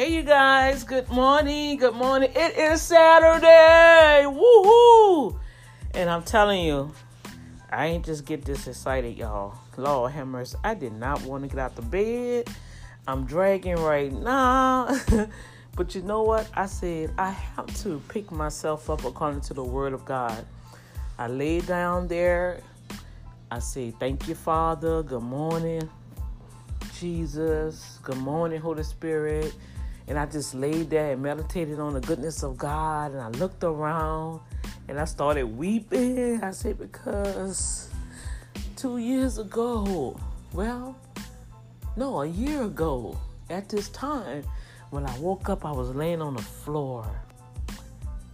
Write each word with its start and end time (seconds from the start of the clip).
Hey, 0.00 0.14
you 0.14 0.22
guys. 0.22 0.82
Good 0.82 1.10
morning. 1.10 1.76
Good 1.76 1.94
morning. 1.94 2.30
It 2.34 2.56
is 2.56 2.80
Saturday. 2.80 4.24
Woohoo! 4.24 5.38
And 5.92 6.08
I'm 6.08 6.22
telling 6.22 6.64
you, 6.64 6.90
I 7.68 7.88
ain't 7.88 8.06
just 8.06 8.24
get 8.24 8.42
this 8.46 8.66
excited, 8.66 9.18
y'all. 9.18 9.58
Lord 9.76 10.12
hammers, 10.12 10.56
I 10.64 10.72
did 10.72 10.94
not 10.94 11.20
want 11.24 11.44
to 11.44 11.48
get 11.50 11.58
out 11.58 11.76
the 11.76 11.82
bed. 11.82 12.48
I'm 13.06 13.26
dragging 13.26 13.76
right 13.76 14.10
now. 14.10 14.88
but 15.76 15.94
you 15.94 16.00
know 16.00 16.22
what? 16.22 16.48
I 16.54 16.64
said 16.64 17.12
I 17.18 17.28
have 17.28 17.66
to 17.82 18.00
pick 18.08 18.32
myself 18.32 18.88
up 18.88 19.04
according 19.04 19.42
to 19.42 19.52
the 19.52 19.64
word 19.64 19.92
of 19.92 20.06
God. 20.06 20.46
I 21.18 21.26
lay 21.26 21.60
down 21.60 22.08
there. 22.08 22.62
I 23.50 23.58
say, 23.58 23.90
Thank 23.90 24.28
you, 24.28 24.34
Father. 24.34 25.02
Good 25.02 25.20
morning, 25.20 25.90
Jesus. 26.98 27.98
Good 28.02 28.16
morning, 28.16 28.62
Holy 28.62 28.82
Spirit. 28.82 29.54
And 30.10 30.18
I 30.18 30.26
just 30.26 30.56
laid 30.56 30.90
there 30.90 31.12
and 31.12 31.22
meditated 31.22 31.78
on 31.78 31.94
the 31.94 32.00
goodness 32.00 32.42
of 32.42 32.58
God. 32.58 33.12
And 33.12 33.20
I 33.20 33.28
looked 33.28 33.62
around 33.62 34.40
and 34.88 34.98
I 34.98 35.04
started 35.04 35.44
weeping. 35.44 36.42
I 36.42 36.50
said, 36.50 36.80
because 36.80 37.88
two 38.74 38.98
years 38.98 39.38
ago, 39.38 40.18
well, 40.52 40.96
no, 41.96 42.22
a 42.22 42.26
year 42.26 42.64
ago, 42.64 43.16
at 43.50 43.68
this 43.68 43.88
time, 43.90 44.42
when 44.90 45.06
I 45.06 45.16
woke 45.20 45.48
up, 45.48 45.64
I 45.64 45.70
was 45.70 45.94
laying 45.94 46.20
on 46.20 46.34
the 46.34 46.42
floor 46.42 47.06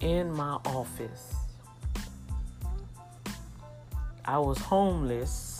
in 0.00 0.32
my 0.32 0.54
office. 0.64 1.34
I 4.24 4.38
was 4.38 4.56
homeless 4.56 5.55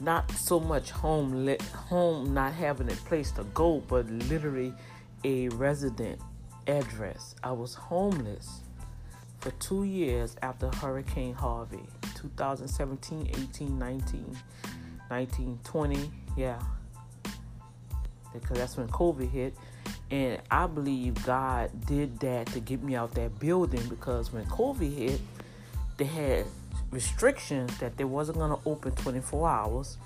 not 0.00 0.30
so 0.32 0.60
much 0.60 0.90
home 0.90 1.44
lit, 1.44 1.60
home 1.62 2.32
not 2.32 2.52
having 2.52 2.90
a 2.90 2.96
place 2.96 3.30
to 3.32 3.44
go, 3.54 3.82
but 3.88 4.08
literally 4.10 4.72
a 5.24 5.48
resident 5.50 6.20
address. 6.66 7.34
I 7.42 7.52
was 7.52 7.74
homeless 7.74 8.60
for 9.40 9.50
two 9.52 9.84
years 9.84 10.36
after 10.42 10.68
Hurricane 10.76 11.34
Harvey, 11.34 11.82
2017, 12.14 13.28
18, 13.28 13.78
19, 13.78 14.38
19, 15.10 15.58
20, 15.64 16.10
yeah, 16.36 16.60
because 18.32 18.56
that's 18.56 18.76
when 18.76 18.88
COVID 18.88 19.30
hit. 19.30 19.54
And 20.10 20.40
I 20.50 20.66
believe 20.66 21.22
God 21.24 21.70
did 21.86 22.18
that 22.20 22.46
to 22.48 22.60
get 22.60 22.82
me 22.82 22.96
out 22.96 23.14
that 23.14 23.38
building 23.38 23.82
because 23.88 24.32
when 24.32 24.44
COVID 24.46 24.94
hit, 24.94 25.20
they 25.98 26.04
had 26.04 26.46
restrictions 26.90 27.76
that 27.78 27.96
they 27.96 28.04
wasn't 28.04 28.38
going 28.38 28.50
to 28.50 28.68
open 28.68 28.92
24 28.92 29.48
hours. 29.48 29.98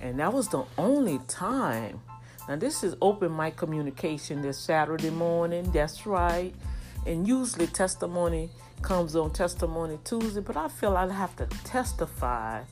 And 0.00 0.18
that 0.20 0.32
was 0.32 0.48
the 0.48 0.64
only 0.78 1.18
time. 1.28 2.00
Now 2.48 2.56
this 2.56 2.84
is 2.84 2.94
open 3.02 3.36
mic 3.36 3.56
communication 3.56 4.40
this 4.40 4.58
saturday 4.58 5.10
morning 5.10 5.70
that's 5.72 6.06
right. 6.06 6.54
And 7.04 7.26
usually 7.26 7.66
testimony 7.66 8.50
comes 8.82 9.16
on 9.16 9.32
testimony 9.32 9.98
tuesday 10.04 10.40
but 10.40 10.56
i 10.56 10.68
feel 10.68 10.96
i 10.96 11.10
have 11.10 11.34
to 11.36 11.46
testify 11.64 12.62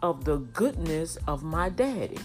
of 0.00 0.24
the 0.24 0.36
goodness 0.38 1.18
of 1.26 1.42
my 1.42 1.68
daddy. 1.68 2.18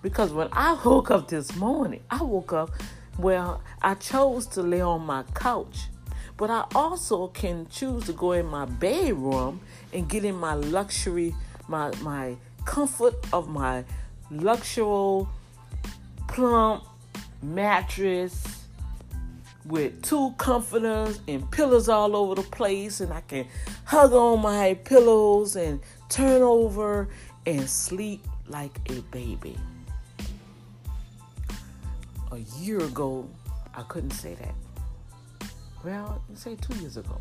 Because 0.00 0.32
when 0.32 0.48
i 0.52 0.78
woke 0.84 1.10
up 1.10 1.28
this 1.28 1.54
morning 1.56 2.02
i 2.10 2.22
woke 2.22 2.52
up 2.52 2.70
well 3.18 3.62
i 3.82 3.94
chose 3.94 4.46
to 4.46 4.62
lay 4.62 4.80
on 4.80 5.04
my 5.04 5.22
couch 5.34 5.88
but 6.42 6.50
I 6.50 6.64
also 6.74 7.28
can 7.28 7.68
choose 7.68 8.06
to 8.06 8.12
go 8.12 8.32
in 8.32 8.46
my 8.46 8.64
bedroom 8.64 9.60
and 9.92 10.08
get 10.08 10.24
in 10.24 10.34
my 10.34 10.54
luxury, 10.54 11.36
my 11.68 11.92
my 12.02 12.34
comfort 12.64 13.14
of 13.32 13.48
my 13.48 13.84
luxury 14.28 15.24
plump 16.26 16.82
mattress 17.44 18.64
with 19.64 20.02
two 20.02 20.34
comforters 20.36 21.20
and 21.28 21.48
pillows 21.52 21.88
all 21.88 22.16
over 22.16 22.34
the 22.34 22.48
place 22.48 23.00
and 23.00 23.12
I 23.12 23.20
can 23.20 23.46
hug 23.84 24.12
on 24.12 24.42
my 24.42 24.74
pillows 24.74 25.54
and 25.54 25.78
turn 26.08 26.42
over 26.42 27.08
and 27.46 27.70
sleep 27.70 28.26
like 28.48 28.80
a 28.90 29.00
baby. 29.12 29.56
A 32.32 32.38
year 32.58 32.80
ago, 32.80 33.28
I 33.76 33.82
couldn't 33.82 34.10
say 34.10 34.34
that 34.34 34.61
well, 35.84 36.22
say 36.34 36.56
two 36.56 36.76
years 36.78 36.96
ago. 36.96 37.20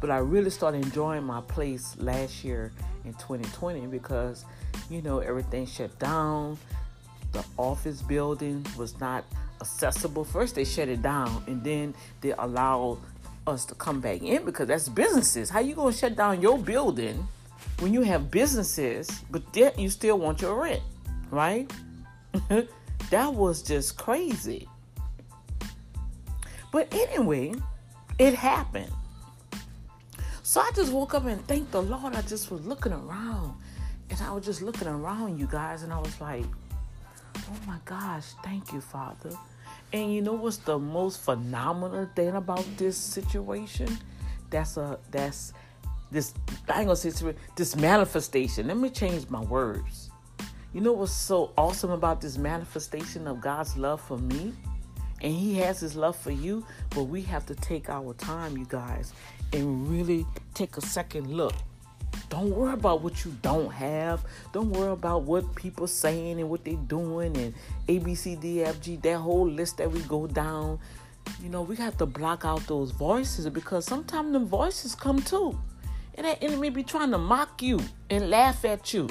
But 0.00 0.10
I 0.10 0.18
really 0.18 0.50
started 0.50 0.84
enjoying 0.84 1.22
my 1.24 1.40
place 1.42 1.96
last 1.98 2.42
year 2.42 2.72
in 3.04 3.12
2020 3.14 3.86
because, 3.86 4.44
you 4.90 5.00
know, 5.00 5.20
everything 5.20 5.64
shut 5.64 5.96
down. 5.98 6.58
The 7.30 7.44
office 7.56 8.02
building 8.02 8.66
was 8.76 8.98
not 9.00 9.24
accessible. 9.60 10.24
First, 10.24 10.56
they 10.56 10.64
shut 10.64 10.88
it 10.88 11.02
down, 11.02 11.44
and 11.46 11.62
then 11.62 11.94
they 12.20 12.32
allowed 12.32 12.98
us 13.46 13.64
to 13.66 13.74
come 13.74 14.00
back 14.00 14.22
in 14.22 14.44
because 14.44 14.68
that's 14.68 14.88
businesses. 14.88 15.50
How 15.50 15.60
you 15.60 15.74
gonna 15.74 15.92
shut 15.92 16.16
down 16.16 16.42
your 16.42 16.58
building 16.58 17.26
when 17.78 17.94
you 17.94 18.02
have 18.02 18.30
businesses, 18.30 19.08
but 19.30 19.42
yet 19.54 19.78
you 19.78 19.88
still 19.88 20.18
want 20.18 20.42
your 20.42 20.60
rent, 20.60 20.82
right? 21.30 21.72
that 23.10 23.32
was 23.32 23.62
just 23.62 23.96
crazy. 23.96 24.68
But 26.72 26.92
anyway, 26.92 27.54
it 28.18 28.34
happened. 28.34 28.90
So 30.42 30.60
I 30.60 30.70
just 30.74 30.92
woke 30.92 31.14
up 31.14 31.26
and 31.26 31.46
thanked 31.46 31.70
the 31.70 31.82
Lord. 31.82 32.16
I 32.16 32.22
just 32.22 32.50
was 32.50 32.66
looking 32.66 32.92
around 32.92 33.54
and 34.10 34.20
I 34.20 34.32
was 34.32 34.44
just 34.44 34.60
looking 34.60 34.88
around 34.88 35.38
you 35.38 35.46
guys 35.46 35.84
and 35.84 35.92
I 35.92 35.98
was 35.98 36.20
like, 36.20 36.44
oh 37.36 37.56
my 37.66 37.78
gosh, 37.84 38.32
thank 38.42 38.72
you, 38.72 38.80
Father. 38.80 39.30
And 39.92 40.12
you 40.12 40.22
know 40.22 40.32
what's 40.32 40.56
the 40.56 40.78
most 40.78 41.20
phenomenal 41.20 42.08
thing 42.16 42.34
about 42.34 42.64
this 42.76 42.96
situation? 42.96 43.98
That's 44.50 44.76
a 44.76 44.98
that's 45.10 45.52
this 46.10 46.34
I 46.68 46.80
ain't 46.80 46.86
gonna 46.86 46.96
say 46.96 47.34
this 47.56 47.76
manifestation. 47.76 48.66
Let 48.66 48.78
me 48.78 48.90
change 48.90 49.28
my 49.28 49.40
words. 49.40 50.10
You 50.72 50.80
know 50.80 50.92
what's 50.92 51.12
so 51.12 51.52
awesome 51.56 51.90
about 51.90 52.22
this 52.22 52.38
manifestation 52.38 53.26
of 53.26 53.40
God's 53.40 53.76
love 53.76 54.00
for 54.00 54.16
me? 54.16 54.54
And 55.22 55.32
he 55.32 55.58
has 55.58 55.80
his 55.80 55.96
love 55.96 56.16
for 56.16 56.30
you 56.30 56.64
but 56.90 57.04
we 57.04 57.22
have 57.22 57.46
to 57.46 57.54
take 57.54 57.88
our 57.88 58.12
time 58.14 58.56
you 58.56 58.66
guys 58.66 59.12
and 59.52 59.88
really 59.88 60.26
take 60.54 60.76
a 60.76 60.80
second 60.80 61.30
look. 61.30 61.54
Don't 62.28 62.50
worry 62.50 62.72
about 62.72 63.02
what 63.02 63.24
you 63.24 63.34
don't 63.42 63.70
have. 63.70 64.24
Don't 64.52 64.70
worry 64.70 64.92
about 64.92 65.22
what 65.22 65.54
people 65.54 65.86
saying 65.86 66.40
and 66.40 66.48
what 66.48 66.64
they 66.64 66.74
are 66.74 66.88
doing 66.88 67.36
and 67.36 67.54
abcdfg 67.88 69.02
that 69.02 69.18
whole 69.18 69.48
list 69.48 69.78
that 69.78 69.90
we 69.90 70.00
go 70.02 70.26
down. 70.26 70.78
You 71.42 71.48
know 71.50 71.62
we 71.62 71.76
have 71.76 71.96
to 71.98 72.06
block 72.06 72.44
out 72.44 72.66
those 72.66 72.90
voices 72.90 73.48
because 73.48 73.84
sometimes 73.84 74.32
the 74.32 74.40
voices 74.40 74.94
come 74.94 75.20
too. 75.20 75.58
And 76.14 76.26
that 76.26 76.42
enemy 76.42 76.70
be 76.70 76.82
trying 76.82 77.10
to 77.12 77.18
mock 77.18 77.62
you 77.62 77.80
and 78.10 78.28
laugh 78.28 78.64
at 78.64 78.92
you. 78.92 79.08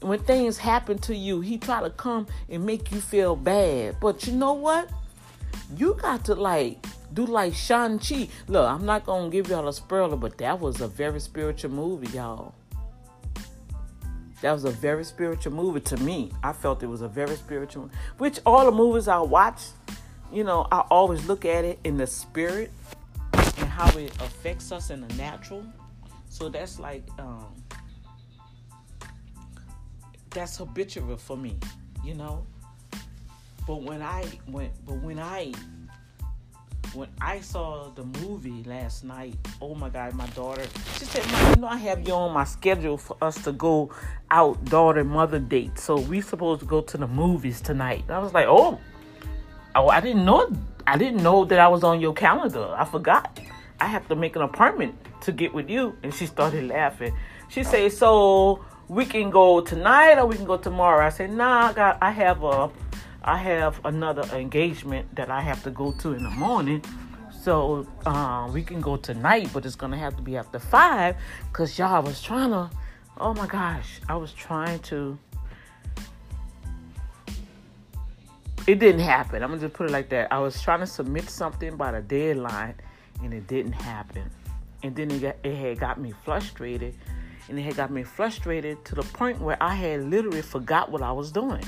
When 0.00 0.18
things 0.18 0.58
happen 0.58 0.98
to 0.98 1.16
you, 1.16 1.40
he 1.40 1.56
try 1.56 1.80
to 1.82 1.88
come 1.88 2.26
and 2.50 2.66
make 2.66 2.92
you 2.92 3.00
feel 3.00 3.36
bad. 3.36 3.96
But 4.00 4.26
you 4.26 4.34
know 4.34 4.52
what? 4.52 4.90
You 5.76 5.94
got 5.94 6.24
to 6.26 6.34
like 6.34 6.84
do 7.12 7.24
like 7.26 7.54
Shang-Chi. 7.54 8.28
Look, 8.48 8.68
I'm 8.68 8.84
not 8.84 9.06
gonna 9.06 9.30
give 9.30 9.48
y'all 9.48 9.68
a 9.68 9.72
spoiler, 9.72 10.16
but 10.16 10.38
that 10.38 10.60
was 10.60 10.80
a 10.80 10.88
very 10.88 11.20
spiritual 11.20 11.70
movie, 11.70 12.08
y'all. 12.16 12.54
That 14.42 14.52
was 14.52 14.64
a 14.64 14.70
very 14.70 15.04
spiritual 15.04 15.52
movie 15.52 15.80
to 15.80 15.96
me. 15.98 16.30
I 16.42 16.52
felt 16.52 16.82
it 16.82 16.86
was 16.86 17.00
a 17.00 17.08
very 17.08 17.36
spiritual 17.36 17.88
which 18.18 18.40
all 18.44 18.64
the 18.66 18.72
movies 18.72 19.08
I 19.08 19.18
watch, 19.18 19.60
you 20.32 20.44
know, 20.44 20.66
I 20.70 20.80
always 20.90 21.26
look 21.26 21.44
at 21.44 21.64
it 21.64 21.78
in 21.84 21.96
the 21.96 22.06
spirit 22.06 22.70
and 23.32 23.68
how 23.68 23.88
it 23.96 24.10
affects 24.20 24.72
us 24.72 24.90
in 24.90 25.06
the 25.06 25.14
natural. 25.14 25.64
So 26.28 26.48
that's 26.48 26.78
like 26.78 27.04
um 27.18 27.54
that's 30.30 30.56
habitual 30.58 31.16
for 31.16 31.36
me, 31.36 31.56
you 32.04 32.14
know. 32.14 32.44
But 33.66 33.82
when 33.82 34.02
I 34.02 34.24
went, 34.48 34.72
but 34.86 34.96
when 34.96 35.18
I 35.18 35.52
when 36.94 37.08
I 37.20 37.40
saw 37.40 37.90
the 37.90 38.04
movie 38.04 38.62
last 38.64 39.04
night, 39.04 39.34
oh 39.60 39.74
my 39.74 39.88
God, 39.88 40.14
my 40.14 40.26
daughter, 40.28 40.64
she 40.96 41.04
said, 41.04 41.24
you 41.56 41.60
know, 41.60 41.66
I 41.66 41.76
have 41.76 42.06
you 42.06 42.14
on 42.14 42.32
my 42.32 42.44
schedule 42.44 42.96
for 42.96 43.16
us 43.20 43.42
to 43.44 43.52
go 43.52 43.90
out 44.30 44.64
daughter 44.66 45.02
mother 45.02 45.40
date. 45.40 45.78
So 45.78 45.98
we 45.98 46.20
supposed 46.20 46.60
to 46.60 46.66
go 46.66 46.82
to 46.82 46.96
the 46.96 47.08
movies 47.08 47.60
tonight. 47.60 48.04
And 48.06 48.12
I 48.12 48.20
was 48.20 48.32
like, 48.32 48.46
oh, 48.48 48.78
oh, 49.74 49.88
I 49.88 50.00
didn't 50.00 50.24
know, 50.24 50.48
I 50.86 50.96
didn't 50.96 51.22
know 51.22 51.44
that 51.46 51.58
I 51.58 51.66
was 51.66 51.82
on 51.82 52.00
your 52.00 52.12
calendar. 52.12 52.74
I 52.76 52.84
forgot. 52.84 53.40
I 53.80 53.86
have 53.86 54.06
to 54.08 54.14
make 54.14 54.36
an 54.36 54.42
appointment 54.42 54.94
to 55.22 55.32
get 55.32 55.52
with 55.52 55.68
you. 55.68 55.96
And 56.02 56.14
she 56.14 56.26
started 56.26 56.68
laughing. 56.68 57.16
She 57.48 57.64
said, 57.64 57.92
so 57.92 58.64
we 58.88 59.04
can 59.04 59.30
go 59.30 59.60
tonight 59.60 60.18
or 60.18 60.26
we 60.26 60.36
can 60.36 60.44
go 60.44 60.58
tomorrow. 60.58 61.04
I 61.04 61.08
said, 61.08 61.32
nah, 61.32 61.68
I 61.68 61.72
got, 61.72 61.98
I 62.00 62.10
have 62.10 62.42
a 62.44 62.70
I 63.24 63.38
have 63.38 63.80
another 63.84 64.22
engagement 64.36 65.14
that 65.16 65.30
I 65.30 65.40
have 65.40 65.62
to 65.64 65.70
go 65.70 65.92
to 66.00 66.12
in 66.12 66.22
the 66.22 66.30
morning. 66.30 66.84
So 67.42 67.86
um, 68.06 68.52
we 68.52 68.62
can 68.62 68.80
go 68.80 68.96
tonight, 68.96 69.50
but 69.52 69.66
it's 69.66 69.76
gonna 69.76 69.98
have 69.98 70.16
to 70.16 70.22
be 70.22 70.36
after 70.36 70.58
five. 70.58 71.16
Cause 71.52 71.78
y'all 71.78 72.02
was 72.02 72.22
trying 72.22 72.50
to. 72.50 72.70
Oh 73.18 73.34
my 73.34 73.46
gosh, 73.46 74.00
I 74.08 74.16
was 74.16 74.32
trying 74.32 74.78
to 74.80 75.18
it 78.66 78.78
didn't 78.78 79.02
happen. 79.02 79.42
I'm 79.42 79.50
gonna 79.50 79.60
just 79.60 79.74
put 79.74 79.88
it 79.88 79.92
like 79.92 80.08
that. 80.10 80.32
I 80.32 80.38
was 80.38 80.60
trying 80.62 80.80
to 80.80 80.86
submit 80.86 81.28
something 81.28 81.76
by 81.76 81.92
the 81.92 82.00
deadline, 82.00 82.74
and 83.22 83.34
it 83.34 83.46
didn't 83.46 83.72
happen. 83.72 84.30
And 84.82 84.96
then 84.96 85.10
it, 85.10 85.20
got, 85.20 85.36
it 85.42 85.54
had 85.54 85.78
got 85.78 86.00
me 86.00 86.14
frustrated, 86.24 86.94
and 87.48 87.58
it 87.58 87.62
had 87.62 87.76
got 87.76 87.90
me 87.90 88.04
frustrated 88.04 88.82
to 88.86 88.94
the 88.94 89.02
point 89.02 89.40
where 89.40 89.62
I 89.62 89.74
had 89.74 90.04
literally 90.04 90.40
forgot 90.40 90.90
what 90.90 91.02
I 91.02 91.12
was 91.12 91.30
doing. 91.30 91.64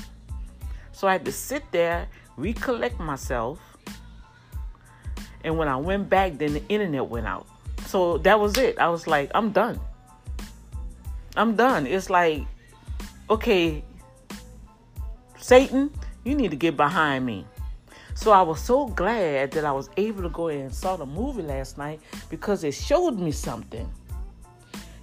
So 0.97 1.07
I 1.07 1.11
had 1.11 1.25
to 1.25 1.31
sit 1.31 1.63
there, 1.71 2.07
recollect 2.37 2.99
myself, 2.99 3.59
and 5.43 5.55
when 5.55 5.67
I 5.67 5.77
went 5.77 6.09
back, 6.09 6.39
then 6.39 6.53
the 6.53 6.67
internet 6.69 7.07
went 7.07 7.27
out. 7.27 7.45
So 7.85 8.17
that 8.17 8.39
was 8.39 8.57
it. 8.57 8.79
I 8.79 8.89
was 8.89 9.05
like, 9.05 9.29
I'm 9.35 9.51
done. 9.51 9.79
I'm 11.35 11.55
done. 11.55 11.85
It's 11.85 12.09
like, 12.09 12.47
okay, 13.29 13.83
Satan, 15.37 15.91
you 16.23 16.33
need 16.33 16.49
to 16.49 16.57
get 16.57 16.75
behind 16.75 17.27
me. 17.27 17.45
So 18.15 18.31
I 18.31 18.41
was 18.41 18.59
so 18.59 18.87
glad 18.87 19.51
that 19.51 19.65
I 19.65 19.73
was 19.73 19.91
able 19.97 20.23
to 20.23 20.29
go 20.29 20.47
and 20.47 20.73
saw 20.73 20.95
the 20.95 21.05
movie 21.05 21.43
last 21.43 21.77
night 21.77 21.99
because 22.31 22.63
it 22.63 22.73
showed 22.73 23.19
me 23.19 23.31
something. 23.31 23.87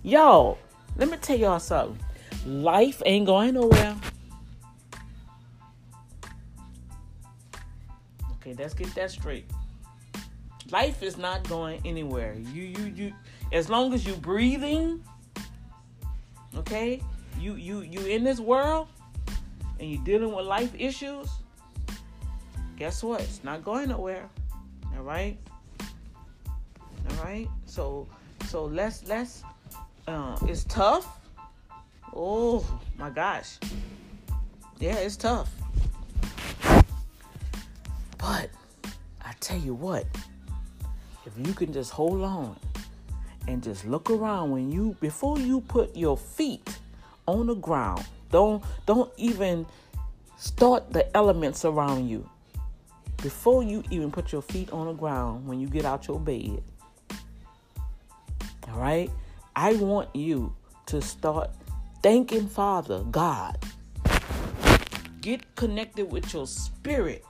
Y'all, 0.02 0.58
let 0.96 1.08
me 1.08 1.18
tell 1.18 1.38
y'all 1.38 1.60
something. 1.60 2.00
Life 2.44 3.00
ain't 3.06 3.26
going 3.26 3.54
nowhere. 3.54 3.94
Okay, 8.44 8.54
let's 8.58 8.74
get 8.74 8.94
that 8.94 9.10
straight. 9.10 9.46
Life 10.70 11.02
is 11.02 11.16
not 11.16 11.48
going 11.48 11.80
anywhere. 11.86 12.34
You 12.52 12.64
you 12.64 12.84
you 12.94 13.12
as 13.52 13.70
long 13.70 13.94
as 13.94 14.04
you 14.04 14.14
breathing, 14.16 15.02
okay? 16.54 17.00
You 17.40 17.54
you 17.54 17.80
you 17.80 18.00
in 18.00 18.22
this 18.22 18.40
world, 18.40 18.88
and 19.80 19.90
you're 19.90 20.04
dealing 20.04 20.34
with 20.34 20.44
life 20.44 20.74
issues, 20.78 21.30
guess 22.76 23.02
what? 23.02 23.22
It's 23.22 23.42
not 23.42 23.64
going 23.64 23.88
nowhere. 23.88 24.28
All 24.94 25.04
right. 25.04 25.38
All 25.80 27.24
right. 27.24 27.48
So 27.64 28.06
so 28.44 28.66
let's 28.66 29.08
let's. 29.08 29.42
Uh, 30.06 30.36
it's 30.42 30.64
tough. 30.64 31.18
Oh 32.14 32.60
my 32.98 33.08
gosh. 33.08 33.56
Yeah, 34.80 34.96
it's 34.96 35.16
tough. 35.16 35.48
But 38.24 38.48
I 39.22 39.34
tell 39.40 39.58
you 39.58 39.74
what, 39.74 40.06
if 41.26 41.46
you 41.46 41.52
can 41.52 41.74
just 41.74 41.90
hold 41.90 42.22
on 42.22 42.56
and 43.46 43.62
just 43.62 43.84
look 43.84 44.08
around 44.08 44.50
when 44.50 44.72
you 44.72 44.96
before 44.98 45.38
you 45.38 45.60
put 45.60 45.94
your 45.94 46.16
feet 46.16 46.78
on 47.28 47.48
the 47.48 47.54
ground 47.54 48.02
don't 48.30 48.64
don't 48.86 49.12
even 49.18 49.66
start 50.38 50.90
the 50.90 51.14
elements 51.14 51.66
around 51.66 52.08
you. 52.08 52.26
Before 53.18 53.62
you 53.62 53.84
even 53.90 54.10
put 54.10 54.32
your 54.32 54.40
feet 54.40 54.72
on 54.72 54.86
the 54.86 54.94
ground 54.94 55.46
when 55.46 55.60
you 55.60 55.66
get 55.66 55.84
out 55.84 56.08
your 56.08 56.18
bed. 56.18 56.62
All 58.70 58.80
right? 58.80 59.10
I 59.54 59.74
want 59.74 60.08
you 60.16 60.56
to 60.86 61.02
start 61.02 61.50
thanking 62.02 62.48
Father 62.48 63.00
God. 63.02 63.58
Get 65.20 65.54
connected 65.56 66.10
with 66.10 66.32
your 66.32 66.46
spirit 66.46 67.22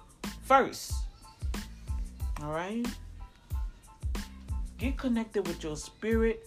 first. 0.44 0.92
All 2.42 2.52
right? 2.52 2.86
Get 4.78 4.96
connected 4.96 5.46
with 5.46 5.62
your 5.62 5.76
spirit 5.76 6.46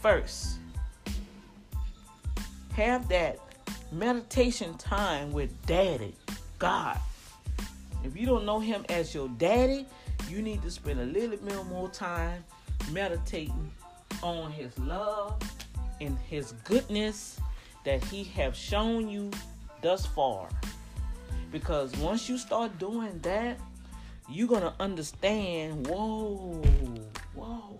first. 0.00 0.58
Have 2.74 3.08
that 3.08 3.38
meditation 3.92 4.76
time 4.78 5.32
with 5.32 5.50
Daddy, 5.66 6.14
God. 6.58 6.98
If 8.02 8.16
you 8.16 8.26
don't 8.26 8.44
know 8.44 8.58
Him 8.58 8.84
as 8.88 9.14
your 9.14 9.28
Daddy, 9.28 9.86
you 10.28 10.42
need 10.42 10.62
to 10.62 10.70
spend 10.70 11.00
a 11.00 11.04
little 11.04 11.36
bit 11.36 11.66
more 11.66 11.88
time 11.88 12.44
meditating 12.90 13.70
on 14.22 14.50
His 14.50 14.76
love 14.78 15.40
and 16.00 16.18
His 16.18 16.52
goodness 16.64 17.38
that 17.84 18.02
He 18.04 18.24
have 18.24 18.56
shown 18.56 19.08
you 19.08 19.30
thus 19.82 20.06
far. 20.06 20.48
Because 21.50 21.96
once 21.96 22.28
you 22.28 22.38
start 22.38 22.78
doing 22.78 23.18
that, 23.20 23.58
you're 24.28 24.48
gonna 24.48 24.74
understand. 24.80 25.86
Whoa, 25.86 26.62
whoa. 27.34 27.78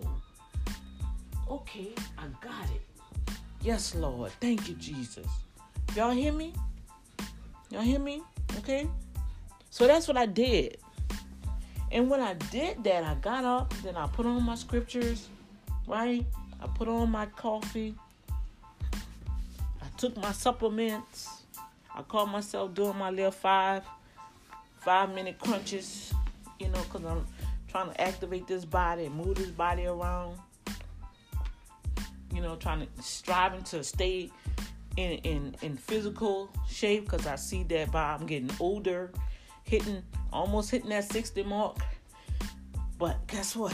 Okay, 1.49 1.89
I 2.17 2.27
got 2.41 2.69
it. 2.73 3.35
Yes, 3.61 3.95
Lord. 3.95 4.31
Thank 4.39 4.69
you, 4.69 4.75
Jesus. 4.75 5.27
Y'all 5.95 6.11
hear 6.11 6.31
me? 6.31 6.53
Y'all 7.69 7.81
hear 7.81 7.99
me? 7.99 8.21
Okay? 8.59 8.87
So 9.69 9.87
that's 9.87 10.07
what 10.07 10.17
I 10.17 10.25
did. 10.25 10.77
And 11.91 12.09
when 12.09 12.19
I 12.19 12.33
did 12.33 12.83
that, 12.83 13.03
I 13.03 13.15
got 13.15 13.43
up, 13.43 13.73
then 13.83 13.95
I 13.95 14.07
put 14.07 14.25
on 14.25 14.43
my 14.43 14.55
scriptures, 14.55 15.29
right? 15.87 16.25
I 16.61 16.67
put 16.67 16.87
on 16.87 17.09
my 17.09 17.25
coffee. 17.27 17.95
I 18.93 19.87
took 19.97 20.15
my 20.17 20.31
supplements. 20.31 21.34
I 21.95 22.01
called 22.01 22.29
myself 22.29 22.73
doing 22.73 22.97
my 22.97 23.09
little 23.09 23.31
five, 23.31 23.83
five 24.79 25.15
minute 25.15 25.39
crunches, 25.39 26.13
you 26.59 26.67
know, 26.67 26.81
because 26.81 27.05
I'm 27.05 27.25
trying 27.69 27.89
to 27.89 28.01
activate 28.01 28.47
this 28.47 28.65
body 28.65 29.07
move 29.07 29.35
this 29.35 29.47
body 29.49 29.85
around. 29.85 30.37
You 32.33 32.41
know, 32.41 32.57
trying 32.57 32.81
to 32.81 32.87
striving 33.01 33.63
to 33.63 33.81
stay 33.81 34.29
in 34.97 35.11
in, 35.19 35.55
in 35.61 35.77
physical 35.77 36.49
shape 36.69 37.09
because 37.09 37.25
I 37.27 37.37
see 37.37 37.63
that 37.63 37.93
by 37.93 38.13
I'm 38.13 38.25
getting 38.25 38.51
older, 38.59 39.11
hitting 39.63 40.03
almost 40.33 40.71
hitting 40.71 40.89
that 40.89 41.05
60 41.05 41.43
mark. 41.43 41.77
But 42.99 43.25
guess 43.27 43.55
what? 43.55 43.73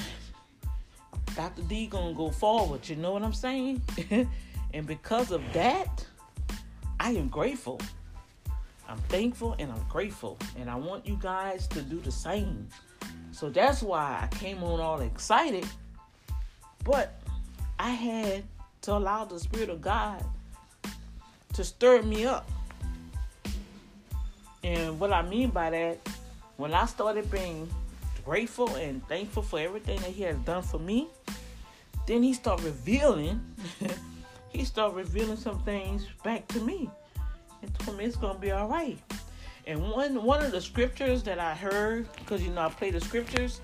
Dr. 1.35 1.63
D 1.63 1.88
gonna 1.88 2.13
go 2.13 2.29
forward, 2.29 2.88
you 2.88 2.97
know 2.97 3.13
what 3.13 3.24
I'm 3.24 3.33
saying? 3.33 3.81
and 4.75 4.85
because 4.85 5.31
of 5.31 5.41
that, 5.53 6.06
I 7.00 7.12
am 7.13 7.29
grateful. 7.29 7.79
I'm 8.91 8.97
thankful 9.03 9.55
and 9.57 9.71
I'm 9.71 9.83
grateful. 9.88 10.38
And 10.59 10.69
I 10.69 10.75
want 10.75 11.07
you 11.07 11.17
guys 11.21 11.65
to 11.67 11.81
do 11.81 11.99
the 12.01 12.11
same. 12.11 12.67
So 13.31 13.49
that's 13.49 13.81
why 13.81 14.19
I 14.21 14.35
came 14.35 14.61
on 14.63 14.81
all 14.81 14.99
excited. 14.99 15.65
But 16.83 17.21
I 17.79 17.91
had 17.91 18.43
to 18.81 18.93
allow 18.93 19.23
the 19.23 19.39
Spirit 19.39 19.69
of 19.69 19.81
God 19.81 20.24
to 21.53 21.63
stir 21.63 22.01
me 22.01 22.25
up. 22.25 22.50
And 24.63 25.00
what 25.00 25.13
I 25.13 25.21
mean 25.21 25.51
by 25.51 25.69
that, 25.69 26.00
when 26.57 26.74
I 26.74 26.86
started 26.86 27.31
being 27.31 27.69
grateful 28.25 28.75
and 28.75 29.07
thankful 29.07 29.41
for 29.41 29.60
everything 29.60 30.00
that 30.01 30.10
He 30.10 30.24
has 30.24 30.36
done 30.39 30.63
for 30.63 30.79
me, 30.79 31.07
then 32.07 32.24
He 32.24 32.33
started 32.33 32.65
revealing, 32.65 33.39
He 34.50 34.65
started 34.65 34.98
revealing 34.98 35.38
some 35.38 35.63
things 35.63 36.05
back 36.24 36.45
to 36.50 36.60
me. 36.60 36.89
Me 37.62 38.06
it's 38.06 38.15
gonna 38.15 38.39
be 38.39 38.51
all 38.51 38.68
right. 38.68 38.98
And 39.68 39.91
one 39.91 40.24
one 40.24 40.44
of 40.44 40.51
the 40.51 40.62
scriptures 40.62 41.24
that 41.24 41.39
I 41.39 41.53
heard, 41.53 42.08
because 42.18 42.41
you 42.41 42.51
know 42.51 42.62
I 42.62 42.70
play 42.70 42.89
the 42.89 43.01
scriptures, 43.01 43.62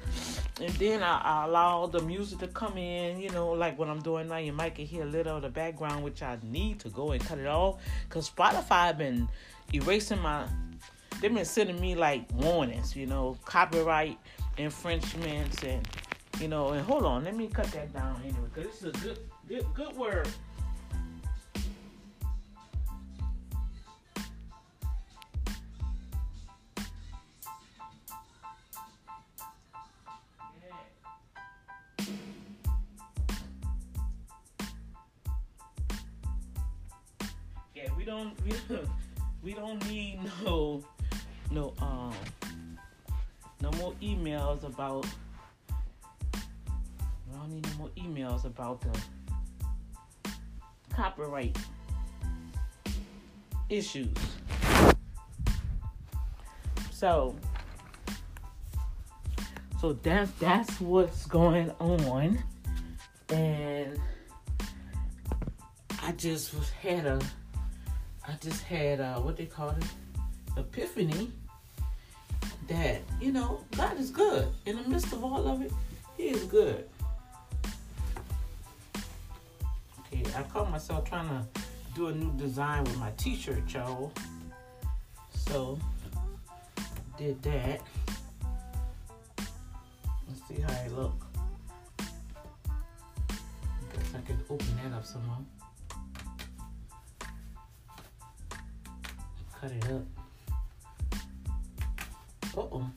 and 0.62 0.70
then 0.76 1.02
I, 1.02 1.22
I, 1.22 1.46
allow 1.46 1.88
the 1.88 2.02
music 2.02 2.40
to 2.40 2.48
come 2.48 2.78
in, 2.78 3.20
you 3.20 3.30
know, 3.32 3.50
like 3.50 3.80
what 3.80 3.90
I'm 3.90 4.02
doing 4.02 4.28
now. 4.28 4.38
You 4.38 4.54
might 4.54 4.76
can 4.76 4.86
hear 4.86 5.04
a 5.04 5.08
little 5.08 5.38
of 5.38 5.42
the 5.42 5.50
background, 5.50 6.04
which 6.04 6.22
I 6.22 6.38
need 6.44 6.80
to 6.82 6.90
go 6.90 7.12
and 7.12 7.24
cut 7.24 7.40
it 7.40 7.48
off, 7.48 7.82
because 8.08 8.30
Spotify 8.30 8.96
been 8.96 9.28
erasing 9.74 10.20
my. 10.20 10.46
They've 11.20 11.34
been 11.34 11.46
sending 11.46 11.82
me 11.82 11.96
like 11.96 12.26
warnings, 12.34 12.96
you 12.96 13.08
know, 13.08 13.38
copyright 13.46 14.20
infringements, 14.58 15.64
and 15.64 15.88
you 16.40 16.48
know. 16.48 16.70
And 16.70 16.86
hold 16.86 17.06
on, 17.06 17.24
let 17.24 17.36
me 17.36 17.48
cut 17.48 17.68
that 17.72 17.92
down 17.92 18.22
anyway, 18.24 18.40
because 18.54 18.80
this 18.80 18.84
is 18.84 18.88
a 18.90 19.06
good, 19.06 19.20
good, 19.48 19.66
good 19.74 19.98
word. 19.98 20.28
Don't 38.08 38.34
we 38.46 38.54
don't 38.70 38.90
we 39.44 39.54
don't 39.54 39.86
need 39.90 40.18
no 40.46 40.82
no 41.52 41.74
um 41.82 42.14
no 43.62 43.70
more 43.72 43.92
emails 44.02 44.64
about 44.64 45.06
we 47.28 47.34
don't 47.34 47.50
need 47.50 47.68
no 47.68 47.78
more 47.78 47.90
emails 47.98 48.46
about 48.46 48.80
the 48.80 48.98
copyright 50.90 51.58
issues. 53.68 54.16
So 56.92 57.36
so 59.82 59.94
that's 60.02 60.32
that's 60.40 60.80
what's 60.80 61.26
going 61.26 61.72
on 61.82 62.42
and 63.28 64.00
I 66.02 66.14
just 66.14 66.54
had 66.82 67.06
a 67.06 67.20
I 68.28 68.34
just 68.42 68.64
had 68.64 69.00
uh, 69.00 69.20
what 69.20 69.38
they 69.38 69.46
call 69.46 69.70
it, 69.70 69.86
epiphany, 70.58 71.32
that, 72.68 73.02
you 73.22 73.32
know, 73.32 73.64
God 73.78 73.98
is 73.98 74.12
good. 74.12 74.50
In 74.66 74.76
the 74.76 74.90
midst 74.90 75.14
of 75.14 75.24
all 75.24 75.48
of 75.48 75.62
it, 75.62 75.72
He 76.18 76.24
is 76.24 76.44
good. 76.44 76.90
Okay, 80.00 80.24
I 80.36 80.44
caught 80.44 80.70
myself 80.70 81.06
trying 81.06 81.30
to 81.30 81.46
do 81.96 82.08
a 82.08 82.12
new 82.14 82.32
design 82.38 82.84
with 82.84 82.98
my 82.98 83.12
t-shirt, 83.18 83.74
y'all. 83.74 84.12
So, 85.34 85.80
did 87.18 87.42
that. 87.44 87.82
Let's 90.28 90.48
see 90.50 90.62
how 90.62 90.84
it 90.84 90.92
look. 90.94 91.26
Guess 93.30 94.14
I 94.16 94.22
can 94.26 94.40
open 94.50 94.68
that 94.84 94.96
up 94.98 95.06
some 95.06 95.26
more. 95.26 95.38
Cut 99.60 99.72
it 99.72 99.86
up. 99.92 100.06
Uh-oh. 102.56 102.92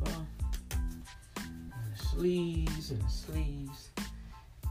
Well, 0.00 0.26
the 1.34 2.04
sleeves 2.10 2.92
and 2.92 3.02
the 3.02 3.08
sleeves. 3.08 3.88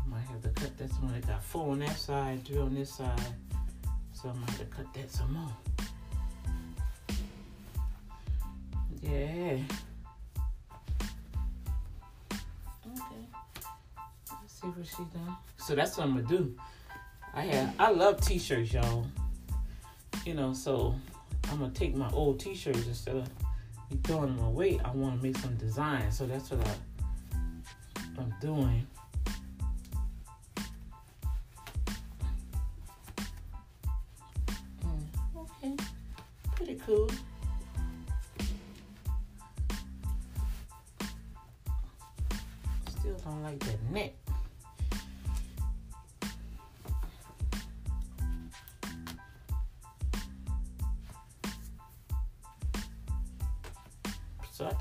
Might 0.08 0.22
have 0.22 0.42
to 0.42 0.50
cut 0.50 0.78
that 0.78 0.90
some. 0.90 1.08
more. 1.08 1.16
I 1.16 1.20
got 1.20 1.44
four 1.44 1.72
on 1.72 1.80
that 1.80 1.98
side, 1.98 2.46
three 2.46 2.58
on 2.58 2.74
this 2.74 2.94
side. 2.94 3.20
So 4.14 4.30
I 4.30 4.34
might 4.34 4.50
have 4.50 4.60
to 4.60 4.66
cut 4.66 4.94
that 4.94 5.12
some 5.12 5.34
more. 5.34 5.54
Yeah. 9.02 9.58
Okay. 12.86 13.22
Let's 14.32 14.62
see 14.62 14.68
what 14.68 14.88
she 14.88 15.04
done. 15.14 15.36
So 15.58 15.76
that's 15.76 15.98
what 15.98 16.08
I'm 16.08 16.16
gonna 16.16 16.28
do. 16.28 16.56
I 17.34 17.42
have 17.42 17.76
I 17.78 17.92
love 17.92 18.22
t-shirts, 18.22 18.74
y'all. 18.74 19.06
You 20.26 20.34
know, 20.34 20.54
so 20.54 20.96
I'm 21.52 21.60
gonna 21.60 21.72
take 21.72 21.96
my 21.96 22.10
old 22.12 22.40
t-shirts 22.40 22.86
instead 22.86 23.16
of 23.18 23.30
throwing 24.04 24.36
them 24.36 24.46
away. 24.46 24.80
I 24.86 24.92
want 24.92 25.20
to 25.20 25.28
make 25.28 25.38
some 25.38 25.56
designs, 25.56 26.18
so 26.18 26.28
that's 26.28 26.52
what 26.52 26.68
I, 26.68 26.74
I'm 28.20 28.34
doing. 28.40 28.86
Mm, 34.86 35.04
okay, 35.38 35.76
pretty 36.56 36.76
cool. 36.86 37.10
Still 43.00 43.16
don't 43.26 43.44
like 43.44 43.60
that 43.60 43.82
neck. 43.92 44.14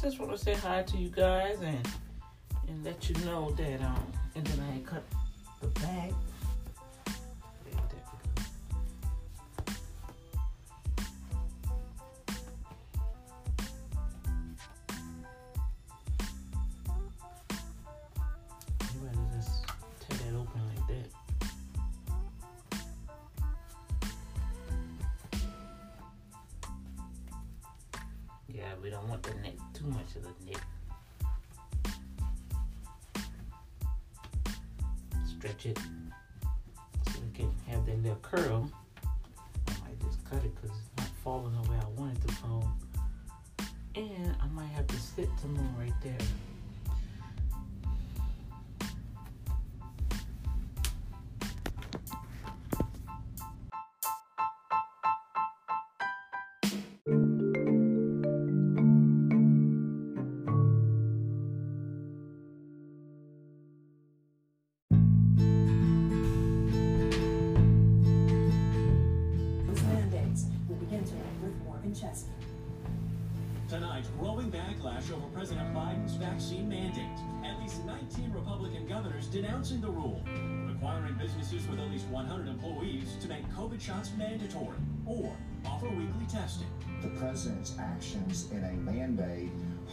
Just 0.08 0.20
want 0.20 0.32
to 0.32 0.38
say 0.38 0.54
hi 0.54 0.82
to 0.82 0.96
you 0.96 1.10
guys 1.10 1.60
and 1.60 1.86
and 2.66 2.82
let 2.82 3.10
you 3.10 3.14
know 3.26 3.50
that 3.58 3.82
um 3.82 4.10
and 4.36 4.46
then 4.46 4.64
I 4.74 4.78
cut 4.88 5.02
the 5.60 5.66
bag. 5.80 6.14
Little 38.02 38.18
curl. 38.22 38.70
I 39.66 39.72
might 39.82 40.00
just 40.00 40.24
cut 40.24 40.44
it 40.44 40.54
because 40.54 40.76
it's 40.76 40.96
not 40.96 41.08
falling 41.22 41.52
the 41.62 41.70
way 41.70 41.76
I 41.80 42.00
want 42.00 42.16
it 42.16 42.28
to 42.28 42.34
fall. 42.34 42.72
And 43.94 44.34
I 44.40 44.46
might 44.48 44.68
have 44.68 44.86
to 44.86 44.96
sit 44.96 45.28
some 45.40 45.54
more 45.54 45.70
right 45.78 45.92
there. 46.02 46.18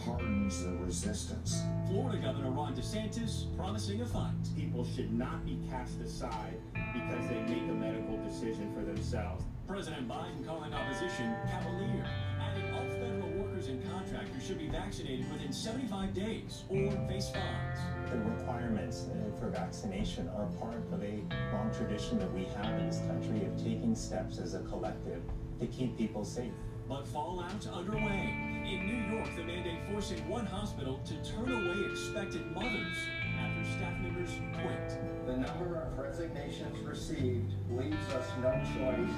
Hardens 0.06 0.62
the 0.62 0.70
resistance. 0.76 1.62
Florida 1.88 2.18
Governor 2.18 2.50
Ron 2.50 2.74
DeSantis 2.74 3.54
promising 3.56 4.00
a 4.02 4.06
fight. 4.06 4.32
people 4.56 4.84
should 4.84 5.12
not 5.12 5.44
be 5.44 5.58
cast 5.68 6.00
aside 6.00 6.58
because 6.94 7.28
they 7.28 7.40
make 7.42 7.68
a 7.68 7.74
medical 7.74 8.16
decision 8.22 8.72
for 8.72 8.84
themselves. 8.84 9.44
President 9.66 10.08
Biden 10.08 10.46
calling 10.46 10.72
opposition 10.72 11.34
cavalier, 11.50 12.06
adding 12.40 12.72
all 12.72 12.88
federal 12.88 13.28
workers 13.30 13.66
and 13.66 13.82
contractors 13.90 14.46
should 14.46 14.58
be 14.58 14.68
vaccinated 14.68 15.28
within 15.32 15.52
75 15.52 16.14
days 16.14 16.62
or 16.68 16.92
face 17.08 17.30
fines. 17.30 17.80
The 18.08 18.18
requirements 18.18 19.06
uh, 19.10 19.40
for 19.40 19.48
vaccination 19.48 20.28
are 20.36 20.46
part 20.60 20.84
of 20.92 21.02
a 21.02 21.20
long 21.52 21.72
tradition 21.76 22.20
that 22.20 22.32
we 22.32 22.44
have 22.44 22.78
in 22.78 22.86
this 22.86 23.00
country 23.08 23.44
of 23.44 23.56
taking 23.56 23.96
steps 23.96 24.38
as 24.38 24.54
a 24.54 24.60
collective 24.60 25.22
to 25.58 25.66
keep 25.66 25.98
people 25.98 26.24
safe. 26.24 26.52
But 26.88 27.08
fallout 27.08 27.66
underway. 27.66 28.55
In 28.66 28.84
New 28.84 29.16
York, 29.16 29.28
the 29.36 29.44
mandate 29.44 29.78
forcing 29.88 30.28
one 30.28 30.44
hospital 30.44 30.98
to 31.04 31.14
turn 31.22 31.52
away 31.52 31.88
expectant 31.88 32.52
mothers 32.52 32.96
after 33.38 33.64
staff 33.70 33.92
members 34.00 34.30
quit. 34.60 34.98
The 35.24 35.36
number 35.36 35.76
of 35.76 35.96
resignations 35.96 36.76
received 36.80 37.52
leaves 37.70 38.08
us 38.12 38.28
no 38.42 38.50
choice 38.74 39.14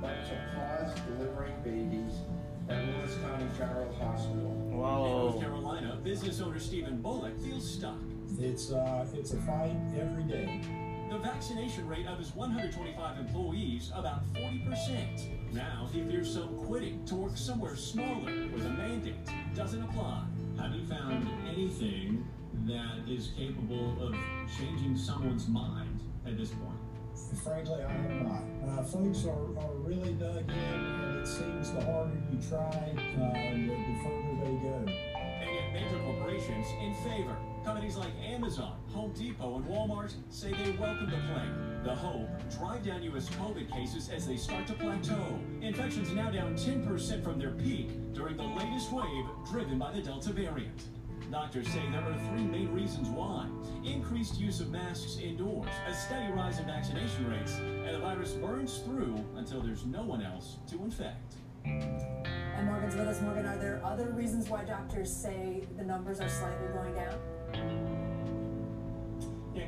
but 0.00 0.24
to 0.26 0.40
pause 0.54 0.94
delivering 1.08 1.54
babies 1.64 2.20
at 2.68 2.84
Lewis 2.86 3.16
County 3.22 3.46
General 3.58 3.92
Hospital. 3.94 4.52
In 4.70 4.78
North 4.78 5.40
Carolina, 5.40 5.98
business 6.04 6.40
owner 6.40 6.60
Stephen 6.60 7.02
Bullock 7.02 7.40
feels 7.40 7.68
stuck. 7.68 7.98
It's 8.38 8.70
uh, 8.70 9.04
it's 9.14 9.32
a 9.32 9.40
fight 9.42 9.76
every 9.98 10.24
day. 10.24 10.60
The 11.16 11.22
vaccination 11.22 11.88
rate 11.88 12.06
of 12.06 12.18
his 12.18 12.34
125 12.34 13.18
employees 13.18 13.90
about 13.94 14.30
40%. 14.34 15.54
Now 15.54 15.88
he 15.90 16.02
fears 16.02 16.34
some 16.34 16.54
quitting 16.58 17.06
to 17.06 17.14
work 17.14 17.38
somewhere 17.38 17.74
smaller 17.74 18.30
where 18.50 18.62
the 18.62 18.68
mandate 18.68 19.14
doesn't 19.54 19.82
apply. 19.82 20.24
Have 20.58 20.74
you 20.74 20.84
found 20.84 21.26
anything 21.48 22.28
that 22.66 23.08
is 23.08 23.30
capable 23.34 23.96
of 24.06 24.14
changing 24.58 24.94
someone's 24.94 25.48
mind 25.48 26.02
at 26.26 26.36
this 26.36 26.50
point? 26.50 26.76
Frankly, 27.42 27.82
I 27.82 27.94
am 27.94 28.22
not. 28.22 28.78
Uh, 28.78 28.82
folks 28.82 29.24
are, 29.24 29.58
are 29.58 29.74
really 29.76 30.12
dug 30.12 30.36
in, 30.36 30.50
and 30.50 31.20
it 31.20 31.26
seems 31.26 31.72
the 31.72 31.80
harder 31.80 32.12
you 32.30 32.38
try, 32.46 32.60
uh, 32.60 33.54
the, 33.54 33.68
the 33.68 33.96
further 34.04 34.36
they 34.44 34.68
go. 34.68 34.84
And 34.84 35.50
yet 35.50 35.72
major 35.72 35.98
corporations 36.04 36.66
in 36.82 36.94
favor. 36.96 37.38
Companies 37.66 37.96
like 37.96 38.12
Amazon, 38.24 38.78
Home 38.92 39.10
Depot, 39.10 39.56
and 39.56 39.64
Walmart 39.64 40.14
say 40.30 40.52
they 40.52 40.70
welcome 40.78 41.10
the 41.10 41.16
plan. 41.16 41.80
The 41.82 41.92
hope, 41.92 42.28
drive 42.56 42.84
down 42.84 43.02
U.S. 43.02 43.28
COVID 43.30 43.68
cases 43.72 44.08
as 44.08 44.24
they 44.24 44.36
start 44.36 44.68
to 44.68 44.72
plateau. 44.74 45.40
Infections 45.60 46.12
now 46.12 46.30
down 46.30 46.54
10% 46.54 47.24
from 47.24 47.40
their 47.40 47.50
peak 47.50 47.90
during 48.14 48.36
the 48.36 48.44
latest 48.44 48.92
wave 48.92 49.24
driven 49.50 49.80
by 49.80 49.92
the 49.92 50.00
Delta 50.00 50.32
variant. 50.32 50.84
Doctors 51.32 51.66
say 51.66 51.82
there 51.90 52.02
are 52.02 52.16
three 52.30 52.44
main 52.44 52.72
reasons 52.72 53.08
why. 53.08 53.48
Increased 53.84 54.38
use 54.38 54.60
of 54.60 54.70
masks 54.70 55.18
indoors, 55.20 55.66
a 55.88 55.92
steady 55.92 56.32
rise 56.34 56.60
in 56.60 56.66
vaccination 56.66 57.28
rates, 57.28 57.56
and 57.58 57.96
the 57.96 57.98
virus 57.98 58.34
burns 58.34 58.78
through 58.78 59.16
until 59.34 59.60
there's 59.60 59.84
no 59.84 60.04
one 60.04 60.22
else 60.22 60.58
to 60.70 60.76
infect. 60.84 61.34
And 61.64 62.66
Morgan's 62.66 62.94
with 62.94 63.08
us. 63.08 63.20
Morgan, 63.22 63.44
are 63.44 63.58
there 63.58 63.80
other 63.84 64.10
reasons 64.10 64.48
why 64.48 64.62
doctors 64.62 65.12
say 65.12 65.64
the 65.76 65.82
numbers 65.82 66.20
are 66.20 66.28
slightly 66.28 66.68
going 66.68 66.94
down? 66.94 67.18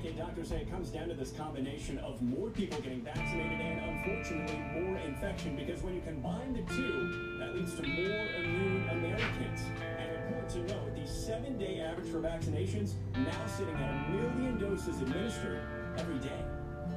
Kate, 0.03 0.17
doctors 0.17 0.49
say 0.49 0.61
it 0.61 0.71
comes 0.71 0.91
down 0.91 1.09
to 1.09 1.15
this 1.15 1.33
combination 1.33 1.99
of 1.99 2.23
more 2.23 2.51
people 2.51 2.81
getting 2.81 3.03
vaccinated 3.03 3.61
and 3.61 3.81
unfortunately 3.91 4.59
more 4.81 4.97
infection 4.99 5.57
because 5.57 5.83
when 5.83 5.95
you 5.95 6.01
combine 6.03 6.53
the 6.53 6.63
two, 6.73 7.37
that 7.39 7.55
leads 7.55 7.75
to 7.75 7.83
more 7.83 8.27
immune 8.39 8.89
Americans. 8.91 9.61
And 9.99 10.15
important 10.15 10.69
to 10.69 10.75
note, 10.75 10.95
the 10.95 11.07
seven 11.07 11.59
day 11.59 11.81
average 11.81 12.09
for 12.11 12.21
vaccinations 12.21 12.93
now 13.17 13.47
sitting 13.47 13.75
at 13.75 13.91
a 13.91 14.11
million 14.11 14.59
doses 14.59 15.01
administered 15.01 15.63
every 15.99 16.19
day. 16.19 16.45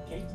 Kate? 0.07 0.25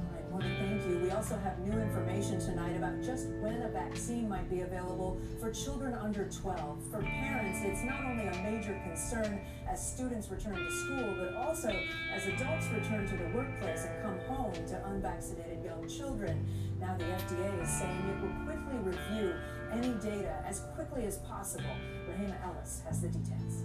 Also 1.17 1.39
have 1.39 1.59
new 1.61 1.73
information 1.81 2.39
tonight 2.39 2.77
about 2.77 3.03
just 3.03 3.29
when 3.41 3.63
a 3.63 3.69
vaccine 3.71 4.29
might 4.29 4.51
be 4.51 4.61
available 4.61 5.19
for 5.41 5.51
children 5.51 5.95
under 5.95 6.29
12. 6.29 6.91
For 6.91 7.01
parents, 7.01 7.61
it's 7.63 7.83
not 7.85 8.05
only 8.05 8.27
a 8.27 8.37
major 8.43 8.79
concern 8.85 9.41
as 9.67 9.81
students 9.81 10.29
return 10.29 10.57
to 10.57 10.71
school, 10.71 11.15
but 11.17 11.35
also 11.35 11.75
as 12.15 12.27
adults 12.27 12.67
return 12.69 13.09
to 13.09 13.17
the 13.17 13.31
workplace 13.35 13.87
and 13.87 14.03
come 14.03 14.19
home 14.29 14.53
to 14.53 14.87
unvaccinated 14.89 15.65
young 15.65 15.89
children. 15.89 16.47
Now 16.79 16.95
the 16.99 17.05
FDA 17.05 17.63
is 17.63 17.71
saying 17.71 17.99
it 18.11 18.21
will 18.21 18.45
quickly 18.45 18.77
review 18.85 19.33
any 19.73 19.95
data 19.95 20.45
as 20.47 20.61
quickly 20.75 21.07
as 21.07 21.17
possible. 21.21 21.65
Rehema 22.11 22.37
Ellis 22.45 22.83
has 22.87 23.01
the 23.01 23.09
details. 23.09 23.65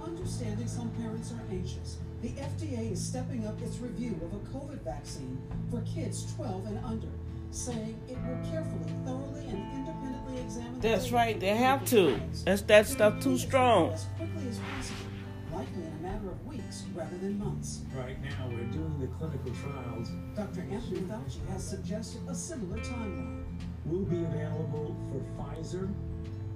Understanding 0.00 0.68
some 0.68 0.90
parents 0.90 1.32
are 1.32 1.42
anxious, 1.52 1.96
the 2.22 2.28
FDA 2.28 2.92
is 2.92 3.04
stepping 3.04 3.46
up 3.46 3.60
its 3.60 3.78
review 3.78 4.18
of 4.22 4.32
a 4.32 4.56
COVID 4.56 4.80
vaccine 4.82 5.38
for 5.70 5.80
kids 5.82 6.32
12 6.36 6.66
and 6.66 6.78
under, 6.84 7.08
saying 7.50 8.00
it 8.08 8.16
will 8.26 8.50
carefully, 8.50 8.92
thoroughly, 9.04 9.46
and 9.48 9.58
independently 9.74 10.40
examine. 10.40 10.74
the 10.80 10.88
That's 10.88 11.04
data 11.04 11.16
right, 11.16 11.40
they 11.40 11.56
have 11.56 11.84
to. 11.86 12.16
trials. 12.16 12.44
That's 12.44 12.62
that 12.62 12.84
It 12.86 12.88
stuff 12.88 13.20
too 13.20 13.36
strong. 13.36 13.90
As 13.92 14.06
quickly 14.16 14.48
as 14.48 14.58
possible, 14.58 15.10
likely 15.52 15.82
in 15.82 15.92
a 15.98 16.02
matter 16.02 16.30
of 16.30 16.46
weeks 16.46 16.84
rather 16.94 17.18
than 17.18 17.38
months. 17.40 17.80
Right 17.94 18.16
now, 18.22 18.48
we're 18.48 18.70
doing 18.70 19.00
the 19.00 19.08
clinical 19.18 19.52
trials. 19.54 20.08
Dr. 20.36 20.60
Anthony 20.70 21.00
Fauci 21.00 21.46
has 21.50 21.62
suggested 21.64 22.20
a 22.28 22.34
similar 22.34 22.78
timeline. 22.78 23.42
Will 23.84 24.04
be 24.04 24.22
available 24.22 24.96
for 25.10 25.42
Pfizer 25.42 25.92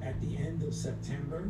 at 0.01 0.21
the 0.21 0.37
end 0.37 0.63
of 0.63 0.73
September 0.73 1.49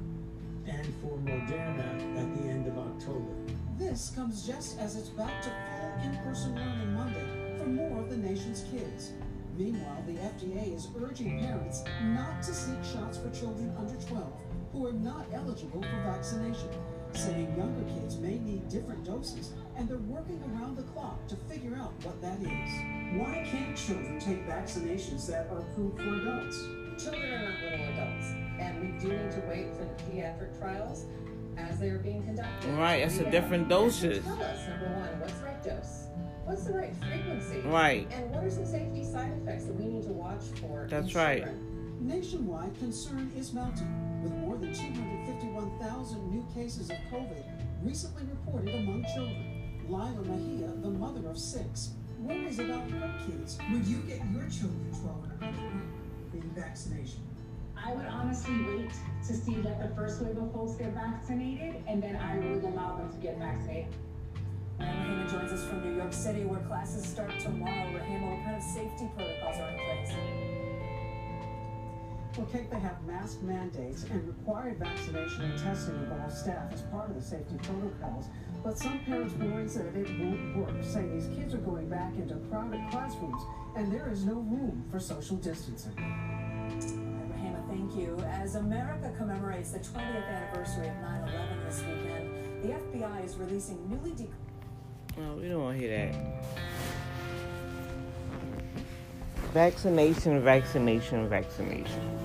and 0.67 0.87
for 1.03 1.19
Moderna 1.19 2.19
at 2.19 2.35
the 2.39 2.49
end 2.49 2.67
of 2.67 2.79
October. 2.79 3.35
This 3.79 4.11
comes 4.15 4.47
just 4.47 4.79
as 4.79 4.97
it's 4.97 5.11
back 5.11 5.43
to 5.43 5.51
full 5.51 6.11
in-person 6.11 6.55
learning 6.55 6.95
Monday 6.95 7.59
for 7.59 7.67
more 7.67 8.01
of 8.01 8.09
the 8.09 8.17
nation's 8.17 8.65
kids. 8.71 9.13
Meanwhile, 9.59 10.03
the 10.07 10.15
FDA 10.15 10.75
is 10.75 10.89
urging 10.99 11.41
parents 11.41 11.85
not 12.03 12.43
to 12.43 12.55
seek 12.55 12.83
shots 12.83 13.19
for 13.19 13.29
children 13.39 13.75
under 13.79 13.95
12 14.07 14.33
who 14.73 14.87
are 14.87 14.93
not 14.93 15.27
eligible 15.35 15.83
for 15.83 16.03
vaccination, 16.05 16.71
saying 17.13 17.55
younger 17.55 17.85
kids 18.01 18.17
may 18.17 18.39
need 18.39 18.67
different 18.71 19.05
doses 19.05 19.53
and 19.77 19.87
they're 19.87 19.99
working 19.99 20.43
around 20.55 20.79
the 20.79 20.83
clock 20.95 21.27
to 21.29 21.37
figure 21.37 21.77
out 21.77 21.93
what 22.03 22.19
that 22.23 22.41
is. 22.41 23.21
Why 23.21 23.47
can't 23.51 23.77
children 23.77 24.19
take 24.19 24.49
vaccinations 24.49 25.27
that 25.27 25.51
are 25.51 25.59
approved 25.59 26.01
for 26.01 26.15
adults? 26.15 26.65
Children 27.03 27.31
are 27.31 27.51
not 27.51 27.63
little 27.63 27.87
adults, 27.93 28.27
and 28.59 28.81
we 28.81 28.99
do 28.99 29.09
need 29.09 29.33
to 29.33 29.43
wait 29.47 29.77
for 29.77 29.85
the 29.85 30.03
pediatric 30.03 30.59
trials 30.59 31.05
as 31.57 31.79
they 31.79 31.89
are 31.89 31.99
being 31.99 32.23
conducted. 32.23 32.71
Right, 32.75 33.03
it's 33.03 33.19
a 33.19 33.31
different 33.31 33.69
dosage. 33.69 34.23
Tell 34.25 34.43
us, 34.43 34.69
number 34.69 34.87
one, 34.87 35.21
what's 35.21 35.33
the 35.35 35.45
right 35.45 35.63
dose? 35.63 36.07
What's 36.45 36.65
the 36.65 36.75
right 36.75 36.95
frequency? 36.97 37.61
Right. 37.61 38.09
And 38.13 38.31
what 38.31 38.45
are 38.45 38.51
some 38.51 38.67
safety 38.67 39.03
side 39.03 39.33
effects 39.43 39.65
that 39.65 39.75
we 39.75 39.87
need 39.87 40.05
to 40.05 40.13
watch 40.13 40.45
for? 40.61 40.87
That's 40.89 41.15
right. 41.15 41.43
children? 41.43 41.99
Nationwide 42.01 42.79
concern 42.79 43.33
is 43.37 43.53
mounting, 43.53 44.23
with 44.23 44.33
more 44.33 44.57
than 44.57 44.73
251,000 44.73 46.31
new 46.31 46.47
cases 46.55 46.91
of 46.91 46.97
COVID 47.11 47.43
recently 47.83 48.23
reported 48.25 48.75
among 48.75 49.05
children. 49.15 49.81
Lila 49.89 50.23
Mejia, 50.23 50.69
the 50.83 50.91
mother 50.91 51.29
of 51.29 51.39
six, 51.39 51.91
worries 52.19 52.59
about 52.59 52.91
her 52.91 53.15
kids. 53.27 53.59
Would 53.73 53.87
you 53.87 53.99
get 53.99 54.21
your 54.33 54.49
children 54.49 54.91
12 55.01 55.25
and 55.25 55.43
under 55.43 56.47
the 56.47 56.61
vaccination? 56.61 57.21
I 57.87 57.93
would 57.95 58.07
honestly 58.07 58.55
wait 58.65 58.91
to 59.29 59.33
see 59.33 59.55
that 59.61 59.81
the 59.81 59.95
first 59.95 60.21
wave 60.21 60.37
of 60.39 60.53
folks 60.53 60.75
get 60.75 60.93
vaccinated, 60.93 61.85
and 61.87 62.03
then 62.03 62.17
I 62.17 62.37
would 62.37 62.65
allow 62.65 62.97
them 62.97 63.13
to 63.13 63.19
get 63.19 63.39
vaccinated. 63.39 63.95
And 64.81 64.89
Rehema 64.89 65.31
joins 65.31 65.53
us 65.53 65.65
from 65.69 65.89
New 65.89 65.97
York 65.97 66.13
City, 66.13 66.45
where 66.45 66.59
classes 66.67 67.07
start 67.07 67.39
tomorrow. 67.39 67.87
Rehema, 67.93 68.37
what 68.37 68.45
kind 68.45 68.57
of 68.57 68.63
safety 68.63 69.09
protocols 69.17 69.57
are 69.61 69.71
in 69.71 69.77
place? 69.77 70.17
Well, 72.37 72.47
Kate, 72.53 72.71
they 72.71 72.81
have 72.81 73.03
mask 73.07 73.41
mandates 73.43 74.03
and 74.03 74.27
required 74.27 74.79
vaccination 74.81 75.45
and 75.45 75.59
testing 75.59 75.95
of 75.95 76.13
all 76.13 76.29
staff 76.29 76.73
as 76.73 76.83
part 76.83 77.09
of 77.09 77.15
the 77.15 77.23
safety 77.23 77.55
protocols. 77.63 78.27
But 78.65 78.79
some 78.79 78.99
parents 79.07 79.33
worry 79.35 79.65
that 79.65 79.95
it 79.95 80.19
won't 80.19 80.57
work, 80.57 80.83
saying 80.83 81.19
these 81.19 81.39
kids 81.39 81.55
are 81.55 81.59
going 81.59 81.89
back 81.89 82.15
into 82.17 82.35
crowded 82.51 82.81
classrooms 82.91 83.43
and 83.77 83.93
there 83.93 84.11
is 84.11 84.25
no 84.25 84.35
room 84.35 84.85
for 84.91 84.99
social 84.99 85.37
distancing. 85.37 87.06
All 87.87 87.95
right, 87.95 87.95
Rehema, 87.95 87.95
thank 87.95 87.97
you. 87.97 88.25
As 88.27 88.55
America 88.55 89.13
commemorates 89.17 89.73
the 89.73 89.79
20th 89.79 90.29
anniversary 90.29 90.89
of 90.89 90.97
9 90.97 91.29
11 91.29 91.65
this 91.65 91.81
weekend, 91.83 92.63
the 92.63 92.69
FBI 92.69 93.25
is 93.25 93.37
releasing 93.37 93.89
newly 93.89 94.13
de- 94.13 94.29
No, 95.21 95.35
we 95.35 95.49
don't 95.49 95.63
want 95.63 95.79
to 95.81 95.87
hear 95.87 96.13
that. 96.13 96.45
Vaccination, 99.53 100.43
vaccination, 100.43 101.29
vaccination. 101.29 102.19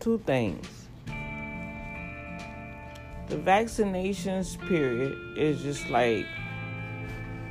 Two 0.00 0.18
things. 0.26 0.66
The 3.28 3.36
vaccinations 3.36 4.58
period 4.68 5.16
is 5.36 5.62
just 5.62 5.88
like 5.90 6.26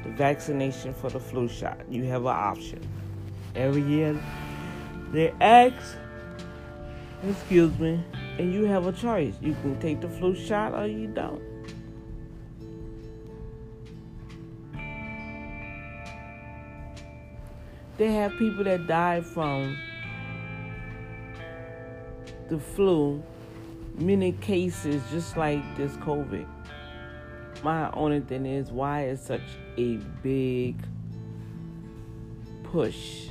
the 0.03 0.09
vaccination 0.09 0.93
for 0.93 1.09
the 1.09 1.19
flu 1.19 1.47
shot. 1.47 1.79
You 1.89 2.03
have 2.05 2.21
an 2.21 2.27
option. 2.27 2.87
Every 3.57 3.81
year 3.81 4.15
they 5.11 5.33
ask, 5.41 5.97
excuse 7.27 7.77
me, 7.79 7.99
and 8.37 8.53
you 8.53 8.65
have 8.65 8.85
a 8.85 8.91
choice. 8.91 9.33
You 9.41 9.53
can 9.63 9.79
take 9.79 9.99
the 9.99 10.07
flu 10.07 10.35
shot 10.35 10.75
or 10.75 10.85
you 10.85 11.07
don't. 11.07 11.41
They 17.97 18.13
have 18.13 18.31
people 18.37 18.63
that 18.65 18.85
died 18.85 19.25
from 19.25 19.75
the 22.47 22.59
flu, 22.59 23.23
many 23.95 24.33
cases 24.33 25.01
just 25.09 25.35
like 25.35 25.63
this 25.77 25.93
COVID. 25.93 26.45
My 27.63 27.89
only 27.93 28.19
thing 28.19 28.45
is 28.45 28.71
why 28.71 29.07
is 29.07 29.19
such 29.19 29.41
a 29.77 29.95
big 30.21 30.75
push? 32.63 33.29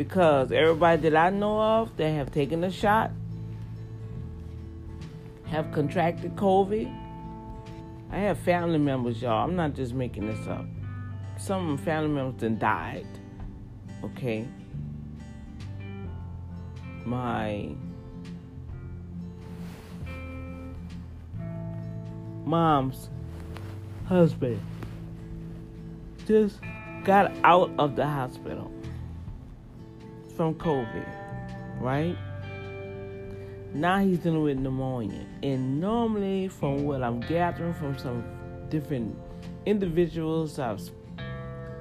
Because 0.00 0.50
everybody 0.50 1.10
that 1.10 1.14
I 1.14 1.28
know 1.28 1.60
of 1.60 1.94
that 1.98 2.08
have 2.08 2.32
taken 2.32 2.62
the 2.62 2.70
shot 2.70 3.10
have 5.44 5.70
contracted 5.72 6.36
COVID. 6.36 6.90
I 8.10 8.16
have 8.16 8.38
family 8.38 8.78
members, 8.78 9.20
y'all. 9.20 9.44
I'm 9.44 9.56
not 9.56 9.74
just 9.74 9.92
making 9.92 10.26
this 10.26 10.46
up. 10.46 10.64
Some 11.36 11.76
family 11.76 12.08
members 12.08 12.40
then 12.40 12.58
died. 12.58 13.06
Okay. 14.02 14.48
My 17.04 17.68
mom's 22.46 23.10
husband 24.06 24.62
just 26.26 26.58
got 27.04 27.30
out 27.44 27.70
of 27.78 27.96
the 27.96 28.06
hospital 28.06 28.72
from 30.40 30.54
COVID, 30.54 31.06
right? 31.82 32.16
Now 33.74 33.98
he's 33.98 34.20
dealing 34.20 34.42
with 34.42 34.56
pneumonia. 34.56 35.26
And 35.42 35.78
normally, 35.78 36.48
from 36.48 36.86
what 36.86 37.02
I'm 37.02 37.20
gathering 37.20 37.74
from 37.74 37.98
some 37.98 38.24
different 38.70 39.14
individuals 39.66 40.58
I've 40.58 40.80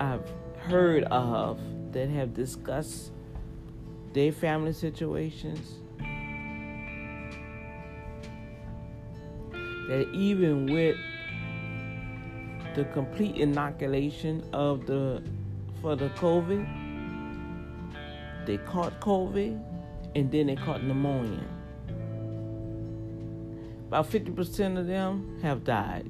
I've 0.01 0.29
heard 0.57 1.05
of 1.05 1.57
that 1.93 2.09
have 2.09 2.33
discussed 2.33 3.13
their 4.11 4.33
family 4.33 4.73
situations, 4.73 5.75
that 9.87 10.05
even 10.13 10.65
with 10.65 10.97
the 12.75 12.83
complete 12.91 13.37
inoculation 13.37 14.43
of 14.51 14.85
the 14.85 15.23
for 15.81 15.95
the 15.95 16.09
COVID, 16.09 16.78
they 18.45 18.57
caught 18.57 18.99
COVID 19.01 19.61
and 20.15 20.31
then 20.31 20.47
they 20.47 20.55
caught 20.55 20.83
pneumonia. 20.83 21.43
About 23.87 24.09
50% 24.09 24.77
of 24.77 24.87
them 24.87 25.39
have 25.41 25.63
died. 25.63 26.09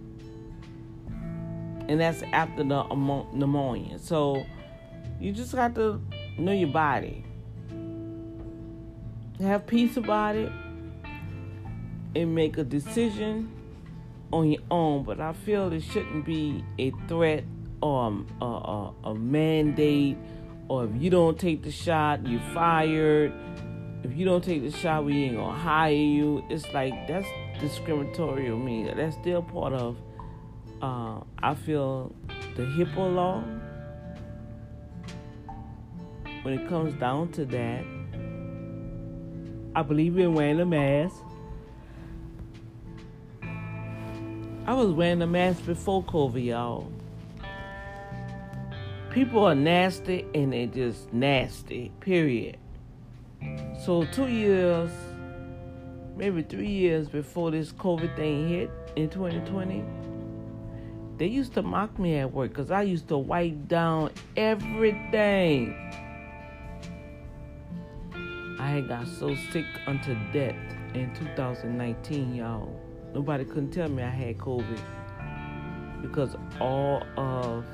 And 1.88 2.00
that's 2.00 2.22
after 2.34 2.64
the 2.64 2.84
pneumonia. 3.34 4.00
So 4.00 4.46
you 5.20 5.32
just 5.32 5.54
got 5.54 5.76
to 5.76 6.02
know 6.38 6.52
your 6.52 6.70
body. 6.70 7.26
Have 9.40 9.66
peace 9.66 9.98
about 9.98 10.36
it. 10.36 10.52
and 12.16 12.34
make 12.36 12.58
a 12.58 12.64
decision 12.64 13.52
on 14.32 14.52
your 14.52 14.62
own. 14.72 15.04
But 15.04 15.20
I 15.20 15.34
feel 15.34 15.72
it 15.72 15.82
shouldn't 15.82 16.26
be 16.26 16.64
a 16.78 16.92
threat 17.08 17.44
or 17.82 18.06
um, 18.06 18.28
a, 18.42 18.46
a, 18.46 18.94
a 19.12 19.16
mandate, 19.16 20.18
or 20.70 20.86
if 20.86 20.92
you 21.02 21.10
don't 21.10 21.38
take 21.38 21.64
the 21.64 21.72
shot, 21.72 22.26
you're 22.26 22.40
fired. 22.54 23.34
If 24.04 24.16
you 24.16 24.24
don't 24.24 24.44
take 24.44 24.62
the 24.62 24.72
shot, 24.72 25.04
we 25.04 25.24
ain't 25.24 25.36
gonna 25.36 25.58
hire 25.58 25.92
you. 25.92 26.44
It's 26.50 26.72
like 26.74 27.08
that's 27.08 27.28
discriminatory 27.60 28.46
to 28.46 28.56
me. 28.56 28.90
That's 28.96 29.16
still 29.18 29.42
part 29.42 29.74
of. 29.74 29.98
Uh, 30.82 31.22
I 31.40 31.56
feel 31.56 32.16
the 32.56 32.64
HIPAA 32.64 33.16
law. 33.16 33.44
When 36.44 36.54
it 36.54 36.70
comes 36.70 36.94
down 36.94 37.32
to 37.34 37.46
that, 37.46 37.84
I 39.76 39.82
believe 39.82 40.18
in 40.18 40.34
wearing 40.34 40.60
a 40.62 40.66
mask. 40.66 41.16
I 44.66 44.74
was 44.74 44.92
wearing 44.92 45.22
a 45.22 45.28
mask 45.28 45.66
before 45.66 46.04
COVID, 46.04 46.46
y'all. 46.46 46.92
People 49.12 49.44
are 49.44 49.56
nasty 49.56 50.24
and 50.36 50.54
they 50.54 50.68
just 50.68 51.12
nasty, 51.12 51.92
period. 52.00 52.58
So, 53.84 54.06
two 54.12 54.28
years, 54.28 54.92
maybe 56.16 56.44
three 56.44 56.70
years 56.70 57.10
before 57.10 57.50
this 57.50 57.72
COVID 57.72 58.16
thing 58.16 58.48
hit 58.48 58.70
in 58.96 59.10
2020, 59.10 59.84
they 61.18 61.26
used 61.26 61.56
to 61.56 61.64
mock 61.64 61.98
me 61.98 62.18
at 62.18 62.32
work 62.32 62.52
because 62.52 62.70
I 62.70 62.84
used 62.84 63.08
to 63.08 63.18
wipe 63.18 63.68
down 63.68 64.12
everything. 64.38 65.74
I 68.60 68.82
got 68.88 69.08
so 69.08 69.36
sick 69.52 69.66
unto 69.88 70.16
death 70.32 70.56
in 70.94 71.12
2019, 71.16 72.36
y'all. 72.36 72.80
Nobody 73.16 73.44
couldn't 73.44 73.72
tell 73.72 73.90
me 73.90 74.04
I 74.04 74.10
had 74.10 74.38
COVID 74.38 74.80
because 76.04 76.36
all 76.60 77.04
of 77.18 77.66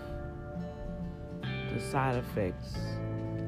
the 1.75 1.81
side 1.81 2.15
effects 2.15 2.77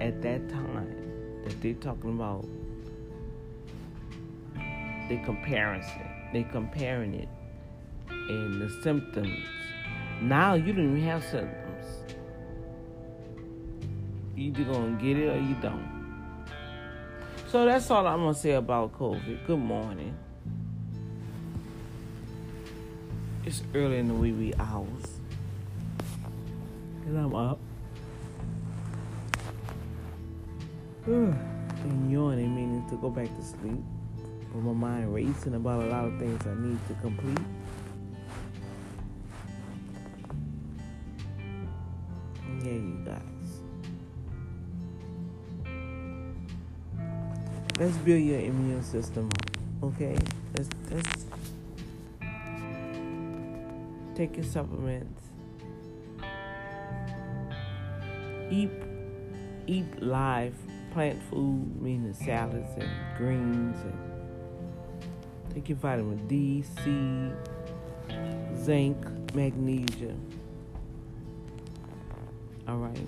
at 0.02 0.22
that 0.22 0.50
time 0.50 1.42
that 1.46 1.62
they're 1.62 1.74
talking 1.76 2.10
about, 2.10 2.46
they 5.08 5.16
comparing 5.24 5.82
it, 5.82 6.34
they 6.34 6.44
comparing 6.44 7.14
it, 7.14 7.30
and 8.10 8.62
the 8.62 8.70
symptoms. 8.84 9.40
Now 10.22 10.56
you 10.56 10.74
don't 10.74 10.98
even 10.98 11.04
have 11.04 11.24
symptoms. 11.24 11.86
You 14.36 14.50
either 14.50 14.66
gonna 14.66 15.02
get 15.02 15.18
it 15.18 15.30
or 15.30 15.40
you 15.40 15.56
don't. 15.62 16.46
So 17.48 17.64
that's 17.64 17.90
all 17.90 18.06
I'm 18.06 18.20
gonna 18.20 18.34
say 18.34 18.52
about 18.52 19.00
COVID. 19.00 19.48
Good 19.48 19.60
morning. 19.60 20.14
It's 23.46 23.64
early 23.74 24.00
in 24.00 24.10
the 24.10 24.14
wee 24.14 24.34
wee 24.34 24.54
hours. 24.60 25.22
And 27.06 27.18
I'm 27.18 27.34
up. 27.34 27.57
And 31.08 32.12
yawning, 32.12 32.54
meaning 32.56 32.86
to 32.90 32.98
go 32.98 33.10
back 33.10 33.34
to 33.36 33.44
sleep. 33.44 33.82
But 34.54 34.62
my 34.62 34.74
mind 34.74 35.14
racing 35.14 35.56
about 35.56 35.84
a 35.84 35.88
lot 35.88 36.06
of 36.06 36.20
things 36.20 36.46
I 36.46 36.54
need 36.56 36.80
to 36.88 36.94
complete. 36.96 37.40
Yeah, 42.64 42.72
you 42.72 43.02
guys. 43.06 43.22
Let's 47.80 47.96
build 47.98 48.24
your 48.24 48.40
immune 48.40 48.84
system 48.84 49.30
up, 49.30 49.84
okay? 49.84 50.18
Let's, 50.58 50.70
let's 50.92 51.26
take 54.16 54.36
your 54.36 54.46
supplements. 54.46 55.22
Eat, 58.50 58.72
eat 59.68 60.02
live 60.02 60.56
plant 60.98 61.22
food, 61.30 61.80
meaning 61.80 62.12
salads 62.12 62.74
and 62.76 62.90
greens, 63.18 63.78
and 63.84 65.54
take 65.54 65.70
your 65.70 65.78
vitamin 65.78 66.26
D, 66.26 66.64
C, 66.64 67.32
zinc, 68.56 68.98
magnesium. 69.36 70.20
All 72.68 72.78
right. 72.78 73.08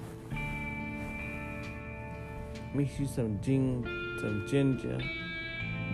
Mix 2.76 3.00
you 3.00 3.08
some 3.08 3.42
gin, 3.42 3.84
some 4.22 4.46
ginger, 4.48 5.00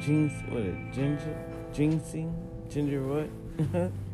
gins, 0.01 0.33
what 0.49 0.65
ginger, 0.91 1.37
ginseng, 1.71 2.35
ginger 2.69 2.99
root. 2.99 3.31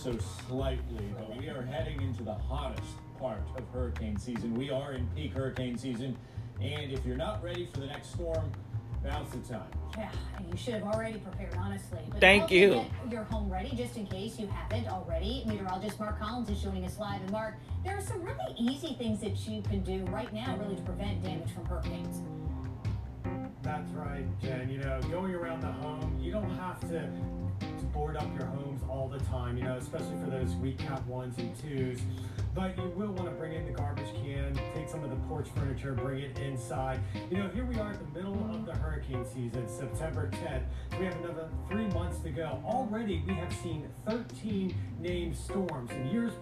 so 0.00 0.16
slightly, 0.48 1.14
but 1.18 1.36
we 1.36 1.48
are 1.48 1.60
heading 1.60 2.00
into 2.00 2.22
the 2.22 2.32
hottest 2.32 2.94
part 3.18 3.42
of 3.54 3.68
hurricane 3.68 4.16
season. 4.16 4.54
We 4.54 4.70
are 4.70 4.94
in 4.94 5.06
peak 5.08 5.34
hurricane 5.34 5.76
season, 5.76 6.16
and 6.58 6.90
if 6.90 7.04
you're 7.04 7.18
not 7.18 7.44
ready 7.44 7.68
for 7.70 7.80
the 7.80 7.86
next 7.86 8.14
storm, 8.14 8.50
now's 9.04 9.28
the 9.30 9.40
time. 9.40 9.70
Yeah, 9.98 10.10
you 10.50 10.56
should 10.56 10.74
have 10.74 10.84
already 10.84 11.18
prepared, 11.18 11.54
honestly. 11.58 11.98
But 12.10 12.20
Thank 12.20 12.44
also 12.44 12.54
you. 12.54 12.70
Get 12.70 13.12
your 13.12 13.24
home 13.24 13.52
ready, 13.52 13.76
just 13.76 13.98
in 13.98 14.06
case 14.06 14.38
you 14.38 14.46
haven't 14.46 14.88
already. 14.88 15.44
Meteorologist 15.46 16.00
Mark 16.00 16.18
Collins 16.18 16.48
is 16.48 16.62
joining 16.62 16.86
us 16.86 16.98
live. 16.98 17.20
And 17.20 17.30
Mark, 17.30 17.56
there 17.84 17.98
are 17.98 18.02
some 18.02 18.22
really 18.22 18.54
easy 18.58 18.94
things 18.94 19.20
that 19.20 19.36
you 19.46 19.60
can 19.60 19.82
do 19.82 20.06
right 20.06 20.32
now, 20.32 20.56
really, 20.56 20.76
to 20.76 20.82
prevent 20.82 21.22
damage 21.22 21.52
from 21.52 21.66
hurricanes. 21.66 22.22
That's 23.62 23.90
right, 23.90 24.24
Jen. 24.40 24.70
You 24.70 24.78
know, 24.78 24.98
going 25.10 25.34
around 25.34 25.60
the 25.60 25.72
home, 25.72 26.18
you 26.18 26.32
don't 26.32 26.56
have 26.56 26.80
to 26.88 27.10
board 27.92 28.16
up 28.16 28.28
your 28.38 28.46
homes 28.46 28.82
all 28.88 29.08
the 29.08 29.18
time, 29.26 29.56
you 29.56 29.64
know, 29.64 29.76
especially 29.76 30.16
for 30.22 30.30
those 30.30 30.54
weak 30.56 30.78
Cat 30.78 31.04
ones 31.06 31.36
and 31.38 31.52
twos. 31.60 32.00
But 32.54 32.76
you 32.76 32.92
will 32.96 33.12
want 33.12 33.26
to 33.26 33.30
bring 33.30 33.52
in 33.52 33.64
the 33.64 33.72
garbage 33.72 34.12
can, 34.24 34.58
take 34.74 34.88
some 34.88 35.04
of 35.04 35.10
the 35.10 35.16
porch 35.28 35.48
furniture, 35.54 35.92
bring 35.92 36.20
it 36.20 36.38
inside. 36.38 37.00
You 37.30 37.38
know, 37.38 37.48
here 37.48 37.64
we 37.64 37.76
are 37.76 37.92
at 37.92 37.98
the 37.98 38.18
middle 38.18 38.50
of 38.50 38.66
the 38.66 38.72
hurricane 38.72 39.24
season, 39.24 39.68
September 39.68 40.30
10th. 40.32 40.98
We 40.98 41.06
have 41.06 41.16
another 41.16 41.48
three 41.68 41.86
months 41.88 42.18
to 42.20 42.30
go. 42.30 42.60
Already, 42.64 43.22
we 43.26 43.34
have 43.34 43.52
seen 43.62 43.88
13 44.08 44.74
named 45.00 45.36
storms. 45.36 45.90
In 45.92 46.08
years 46.08 46.32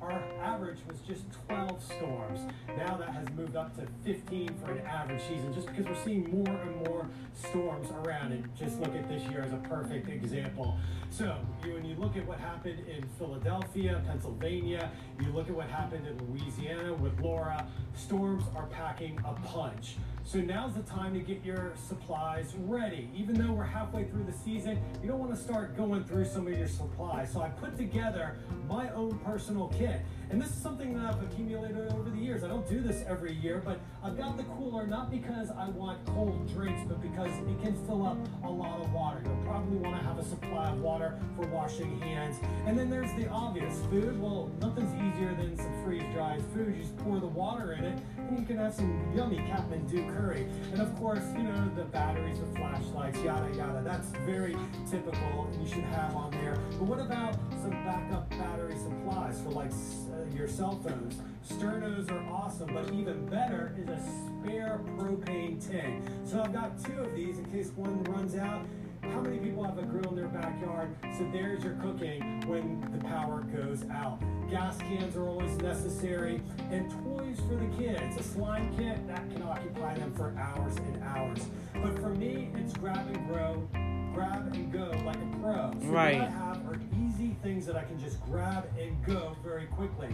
our 0.00 0.22
average 0.42 0.78
was 0.88 1.00
just 1.00 1.24
12 1.48 1.82
storms. 1.82 2.40
Now 2.76 2.96
that 2.96 3.10
has 3.10 3.28
moved 3.36 3.56
up 3.56 3.74
to 3.76 3.86
15 4.04 4.54
for 4.64 4.72
an 4.72 4.86
average 4.86 5.22
season, 5.22 5.52
just 5.52 5.66
because 5.66 5.86
we're 5.86 6.04
seeing 6.04 6.30
more 6.30 6.56
and 6.56 6.76
more 6.86 7.06
storms 7.34 7.88
around. 8.04 8.32
And 8.32 8.48
just 8.56 8.80
look 8.80 8.94
at 8.94 9.08
this 9.08 9.22
year 9.24 9.42
as 9.42 9.52
a 9.52 9.58
perfect 9.68 10.08
example. 10.08 10.78
So, 11.10 11.36
when 11.62 11.84
you 11.84 11.94
look 11.96 12.16
at 12.16 12.26
what 12.26 12.38
happened 12.38 12.86
in 12.88 13.06
Philadelphia, 13.18 14.02
Pennsylvania, 14.06 14.90
you 15.20 15.30
look 15.32 15.48
at 15.48 15.54
what 15.54 15.68
happened 15.68 16.06
in 16.06 16.18
Louisiana 16.30 16.94
with 16.94 17.18
Laura, 17.20 17.66
storms 17.94 18.44
are 18.56 18.66
packing 18.66 19.18
a 19.24 19.34
punch. 19.46 19.96
So 20.24 20.38
now's 20.38 20.74
the 20.74 20.82
time 20.82 21.14
to 21.14 21.20
get 21.20 21.44
your 21.44 21.72
supplies 21.88 22.54
ready. 22.60 23.10
Even 23.14 23.34
though 23.34 23.52
we're 23.52 23.64
halfway 23.64 24.04
through 24.04 24.24
the 24.24 24.32
season, 24.32 24.80
you 25.02 25.08
don't 25.08 25.18
want 25.18 25.34
to 25.34 25.40
start 25.40 25.76
going 25.76 26.04
through 26.04 26.24
some 26.24 26.46
of 26.46 26.56
your 26.56 26.68
supplies. 26.68 27.32
So 27.32 27.42
I 27.42 27.48
put 27.48 27.76
together 27.76 28.36
my 28.68 28.88
own 28.90 29.18
personal 29.18 29.68
kit. 29.76 30.00
And 30.30 30.40
this 30.40 30.48
is 30.48 30.56
something 30.56 30.94
that 30.94 31.04
I've 31.04 31.22
accumulated 31.22 31.92
over 31.92 32.08
the 32.08 32.16
years. 32.16 32.42
I 32.42 32.48
don't 32.48 32.66
do 32.66 32.80
this 32.80 33.04
every 33.06 33.34
year, 33.34 33.60
but 33.62 33.80
I've 34.02 34.16
got 34.16 34.38
the 34.38 34.44
cooler 34.44 34.86
not 34.86 35.10
because 35.10 35.50
I 35.50 35.68
want 35.68 36.02
cold 36.06 36.50
drinks, 36.54 36.80
but 36.88 37.02
because 37.02 37.28
it 37.28 37.62
can 37.62 37.74
fill 37.86 38.06
up 38.06 38.16
a 38.44 38.50
lot 38.50 38.80
of 38.80 38.90
water. 38.92 39.20
You'll 39.26 39.44
probably 39.44 39.76
want 39.76 40.00
to 40.00 40.02
have 40.02 40.18
a 40.18 40.24
supply 40.24 40.70
of 40.70 40.80
water 40.80 41.18
for 41.36 41.46
washing 41.48 42.00
hands. 42.00 42.36
And 42.66 42.78
then 42.78 42.88
there's 42.88 43.12
the 43.12 43.28
obvious 43.28 43.78
food. 43.90 44.18
Well, 44.18 44.50
nothing's 44.60 44.94
easier 44.94 45.34
than 45.34 45.54
some 45.58 45.84
freeze-dried 45.84 46.42
food. 46.54 46.76
You 46.76 46.82
just 46.82 46.96
pour 46.98 47.20
the 47.20 47.26
water 47.26 47.72
in 47.72 47.84
it, 47.84 47.98
and 48.16 48.38
you 48.38 48.46
can 48.46 48.56
have 48.56 48.72
some 48.72 49.12
yummy 49.14 49.36
Kathmandu 49.36 50.11
curry. 50.14 50.46
And 50.72 50.80
of 50.80 50.94
course, 50.96 51.22
you 51.36 51.44
know, 51.44 51.70
the 51.74 51.84
batteries, 51.84 52.38
the 52.40 52.46
flashlights, 52.58 53.18
yada 53.22 53.54
yada. 53.56 53.82
That's 53.84 54.08
very 54.26 54.56
typical, 54.90 55.50
you 55.60 55.68
should 55.68 55.84
have 55.84 56.14
on 56.14 56.30
there. 56.32 56.58
But 56.78 56.82
what 56.82 57.00
about 57.00 57.34
some 57.62 57.70
backup 57.84 58.28
battery 58.30 58.76
supplies 58.76 59.40
for 59.42 59.50
like 59.50 59.70
uh, 59.70 60.36
your 60.36 60.48
cell 60.48 60.80
phones? 60.84 61.16
Sternos 61.48 62.10
are 62.10 62.32
awesome, 62.32 62.72
but 62.72 62.92
even 62.92 63.26
better 63.26 63.74
is 63.78 63.88
a 63.88 64.00
spare 64.42 64.80
propane 64.96 65.58
tank. 65.70 66.04
So 66.24 66.40
I've 66.40 66.52
got 66.52 66.82
two 66.84 66.98
of 67.00 67.14
these 67.14 67.38
in 67.38 67.44
case 67.46 67.70
one 67.74 68.02
runs 68.04 68.36
out. 68.36 68.64
How 69.02 69.20
many 69.20 69.38
people 69.38 69.64
have 69.64 69.78
a 69.78 69.82
grill 69.82 70.08
in 70.10 70.16
their 70.16 70.28
backyard? 70.28 70.94
So 71.18 71.28
there's 71.32 71.62
your 71.64 71.74
cooking 71.74 72.40
when 72.46 72.80
the 72.92 73.04
power 73.04 73.42
goes 73.42 73.84
out. 73.90 74.20
Gas 74.50 74.78
cans 74.78 75.16
are 75.16 75.26
always 75.26 75.56
necessary, 75.58 76.40
and 76.70 76.90
toys 77.04 77.38
for 77.48 77.56
the 77.56 77.66
kids. 77.76 78.16
A 78.18 78.22
slime 78.22 78.74
kit 78.76 79.06
that 79.08 79.28
can 79.32 79.42
occupy 79.42 79.94
them 79.94 80.14
for 80.14 80.34
hours 80.38 80.76
and 80.76 81.02
hours. 81.02 81.46
But 81.74 81.98
for 81.98 82.10
me, 82.10 82.50
it's 82.56 82.72
grab 82.74 83.06
and 83.08 83.26
grow, 83.28 83.68
grab 84.14 84.52
and 84.54 84.72
go 84.72 84.90
like 85.04 85.16
a 85.16 85.36
pro. 85.40 85.72
So 85.80 85.86
Right. 85.88 86.18
what 86.20 86.28
I 86.28 86.30
have 86.30 86.66
are 86.68 86.78
easy 87.04 87.36
things 87.42 87.66
that 87.66 87.76
I 87.76 87.84
can 87.84 87.98
just 87.98 88.22
grab 88.26 88.66
and 88.78 89.02
go 89.04 89.36
very 89.42 89.66
quickly. 89.66 90.08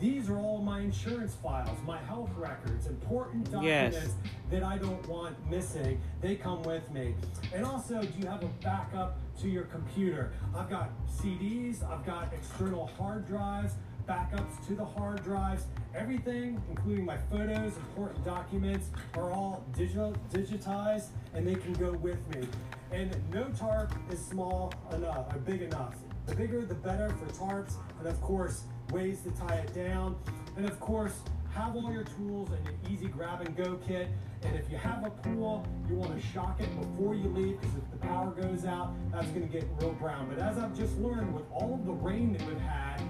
These 0.00 0.30
are 0.30 0.38
all 0.38 0.62
my 0.62 0.80
insurance 0.80 1.34
files, 1.34 1.76
my 1.86 1.98
health 1.98 2.30
records, 2.36 2.86
important 2.86 3.48
Yes. 3.62 3.92
documents 3.94 4.14
that 4.50 4.62
I 4.62 4.78
don't 4.78 5.06
want 5.06 5.36
missing. 5.50 6.00
They 6.22 6.36
come 6.36 6.62
with 6.62 6.90
me. 6.90 7.14
And 7.54 7.66
also, 7.66 8.00
do 8.00 8.18
you 8.18 8.26
have 8.26 8.42
a 8.42 8.48
backup 8.62 9.18
to 9.40 9.48
your 9.48 9.64
computer? 9.64 10.32
I've 10.56 10.70
got 10.70 10.88
CDs, 11.06 11.82
I've 11.84 12.04
got 12.06 12.32
external 12.32 12.86
hard 12.98 13.26
drives, 13.26 13.74
backups 14.08 14.66
to 14.68 14.74
the 14.74 14.84
hard 14.84 15.22
drives. 15.22 15.66
Everything, 15.94 16.60
including 16.70 17.04
my 17.04 17.18
photos, 17.30 17.76
important 17.76 18.24
documents, 18.24 18.88
are 19.14 19.30
all 19.30 19.62
digital 19.76 20.14
digitized 20.32 21.08
and 21.34 21.46
they 21.46 21.56
can 21.56 21.74
go 21.74 21.92
with 21.92 22.18
me. 22.34 22.48
And 22.90 23.14
no 23.32 23.44
tarp 23.50 23.92
is 24.10 24.18
small 24.18 24.72
enough 24.92 25.34
or 25.34 25.38
big 25.40 25.60
enough. 25.60 25.94
The 26.26 26.34
bigger 26.34 26.64
the 26.64 26.74
better 26.74 27.08
for 27.10 27.26
tarps, 27.34 27.74
and 27.98 28.08
of 28.08 28.20
course, 28.20 28.64
ways 28.90 29.20
to 29.22 29.30
tie 29.32 29.56
it 29.56 29.74
down. 29.74 30.16
And 30.56 30.66
of 30.66 30.78
course, 30.80 31.20
have 31.54 31.74
all 31.76 31.92
your 31.92 32.04
tools 32.04 32.50
and 32.50 32.64
your 32.64 32.74
easy 32.90 33.08
grab 33.08 33.40
and 33.40 33.56
go 33.56 33.78
kit. 33.86 34.08
And 34.42 34.56
if 34.56 34.70
you 34.70 34.76
have 34.76 35.04
a 35.04 35.10
pool, 35.10 35.66
you 35.88 35.96
want 35.96 36.18
to 36.18 36.26
shock 36.28 36.60
it 36.60 36.68
before 36.80 37.14
you 37.14 37.28
leave 37.28 37.60
because 37.60 37.76
if 37.76 37.90
the 37.90 37.98
power 37.98 38.30
goes 38.30 38.64
out, 38.64 38.92
that's 39.12 39.26
going 39.28 39.46
to 39.46 39.52
get 39.52 39.66
real 39.80 39.92
brown. 39.92 40.28
But 40.28 40.38
as 40.38 40.58
I've 40.58 40.76
just 40.76 40.96
learned, 40.98 41.34
with 41.34 41.44
all 41.52 41.74
of 41.74 41.84
the 41.84 41.92
rain 41.92 42.32
that 42.32 42.46
we've 42.46 42.58
had, 42.60 43.02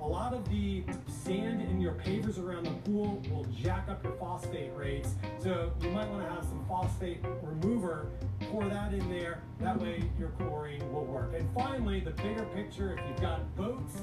a 0.00 0.06
lot 0.06 0.32
of 0.32 0.48
the 0.48 0.84
sand 1.06 1.60
in 1.60 1.80
your 1.80 1.92
pavers 1.94 2.42
around 2.42 2.64
the 2.64 2.90
pool 2.90 3.20
will 3.30 3.44
jack 3.44 3.88
up 3.90 4.02
your 4.02 4.14
phosphate 4.14 4.70
rates. 4.74 5.14
So 5.42 5.72
you 5.82 5.90
might 5.90 6.08
want 6.08 6.22
to 6.22 6.30
have 6.30 6.44
some 6.44 6.64
phosphate 6.66 7.18
remover, 7.42 8.06
pour 8.50 8.64
that 8.68 8.94
in 8.94 9.10
there. 9.10 9.42
That 9.60 9.78
way 9.78 10.08
your 10.18 10.30
chlorine 10.30 10.90
will 10.92 11.04
work. 11.04 11.34
And 11.36 11.46
finally, 11.54 12.00
the 12.00 12.12
bigger 12.12 12.46
picture, 12.54 12.96
if 12.96 13.00
you've 13.08 13.20
got 13.20 13.54
boats, 13.56 14.00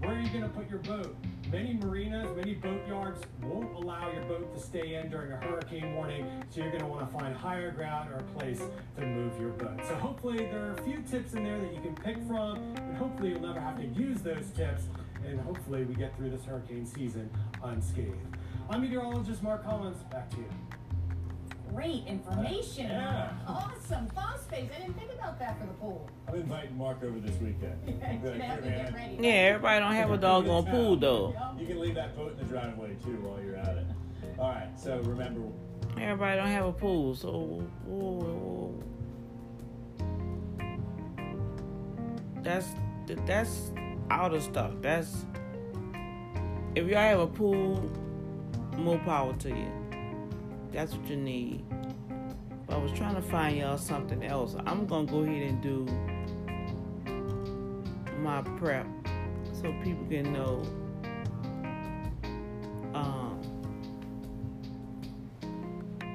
where 0.00 0.12
are 0.12 0.20
you 0.20 0.28
going 0.28 0.42
to 0.42 0.48
put 0.48 0.68
your 0.68 0.80
boat? 0.80 1.16
Many 1.50 1.74
marinas, 1.74 2.34
many 2.36 2.54
boat 2.54 2.86
yards 2.88 3.20
won't 3.42 3.72
allow 3.74 4.10
your 4.12 4.24
boat 4.24 4.52
to 4.54 4.60
stay 4.60 4.94
in 4.94 5.08
during 5.08 5.32
a 5.32 5.36
hurricane 5.36 5.94
warning, 5.94 6.44
so 6.50 6.60
you're 6.60 6.70
going 6.70 6.82
to 6.82 6.88
want 6.88 7.08
to 7.08 7.18
find 7.18 7.34
higher 7.34 7.70
ground 7.70 8.10
or 8.10 8.16
a 8.16 8.22
place 8.38 8.60
to 8.96 9.06
move 9.06 9.38
your 9.40 9.50
boat. 9.50 9.80
So 9.86 9.94
hopefully 9.94 10.38
there 10.38 10.66
are 10.66 10.72
a 10.72 10.82
few 10.82 11.02
tips 11.02 11.34
in 11.34 11.44
there 11.44 11.60
that 11.60 11.72
you 11.72 11.80
can 11.80 11.94
pick 11.94 12.16
from, 12.26 12.56
and 12.76 12.96
hopefully 12.96 13.30
you'll 13.30 13.42
never 13.42 13.60
have 13.60 13.76
to 13.78 13.86
use 13.86 14.20
those 14.22 14.50
tips, 14.56 14.82
and 15.24 15.40
hopefully 15.40 15.84
we 15.84 15.94
get 15.94 16.16
through 16.16 16.30
this 16.30 16.44
hurricane 16.44 16.84
season 16.84 17.30
unscathed. 17.62 18.36
I'm 18.68 18.82
meteorologist 18.82 19.42
Mark 19.42 19.64
Collins. 19.64 20.02
Back 20.10 20.28
to 20.30 20.38
you. 20.38 20.48
Great 21.76 22.06
information. 22.06 22.86
Yeah. 22.86 23.28
Awesome. 23.46 24.08
Phosphates. 24.14 24.72
I 24.74 24.80
didn't 24.80 24.98
think 24.98 25.12
about 25.12 25.38
that 25.38 25.60
for 25.60 25.66
the 25.66 25.74
pool. 25.74 26.08
I'm 26.26 26.36
inviting 26.36 26.78
Mark 26.78 27.02
over 27.04 27.20
this 27.20 27.38
weekend. 27.38 27.76
Yeah, 27.86 28.14
Good, 28.14 28.36
you 28.36 28.42
have 28.42 28.62
to 28.64 28.70
get 28.70 28.94
ready. 28.94 29.18
Yeah, 29.20 29.30
everybody 29.30 29.80
don't 29.80 29.92
have 29.92 30.10
a 30.10 30.16
dog 30.16 30.46
doggone 30.46 30.70
pool 30.70 30.96
though. 30.96 31.34
You 31.58 31.66
can 31.66 31.78
leave 31.78 31.94
that 31.96 32.16
boat 32.16 32.32
in 32.32 32.38
the 32.38 32.44
driveway 32.44 32.96
too 33.04 33.20
while 33.20 33.42
you're 33.44 33.56
at 33.56 33.76
it. 33.76 33.86
All 34.38 34.52
right. 34.52 34.68
So 34.74 35.00
remember, 35.00 35.42
Everybody 36.00 36.36
don't 36.36 36.48
have 36.48 36.66
a 36.66 36.72
pool, 36.72 37.14
so 37.14 37.62
whoa, 37.84 38.74
that's 42.42 42.68
that's 43.26 43.72
outer 44.10 44.40
stuff. 44.40 44.72
That's 44.80 45.26
if 46.74 46.86
y'all 46.86 46.98
have 46.98 47.20
a 47.20 47.26
pool, 47.26 47.90
more 48.78 48.98
power 49.00 49.34
to 49.34 49.50
you. 49.50 49.72
That's 50.72 50.92
what 50.94 51.08
you 51.08 51.16
need. 51.16 51.65
But 52.66 52.76
I 52.76 52.78
was 52.78 52.92
trying 52.92 53.14
to 53.14 53.22
find 53.22 53.58
y'all 53.58 53.78
something 53.78 54.24
else. 54.24 54.56
I'm 54.66 54.86
gonna 54.86 55.06
go 55.06 55.22
ahead 55.22 55.42
and 55.42 55.62
do 55.62 55.86
my 58.18 58.42
prep 58.58 58.86
so 59.52 59.72
people 59.82 60.04
can 60.08 60.32
know. 60.32 60.62
Um, 62.94 63.40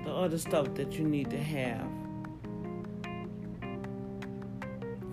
the 0.04 0.12
other 0.12 0.38
stuff 0.38 0.74
that 0.76 0.94
you 0.94 1.08
need 1.08 1.30
to 1.30 1.42
have 1.42 1.88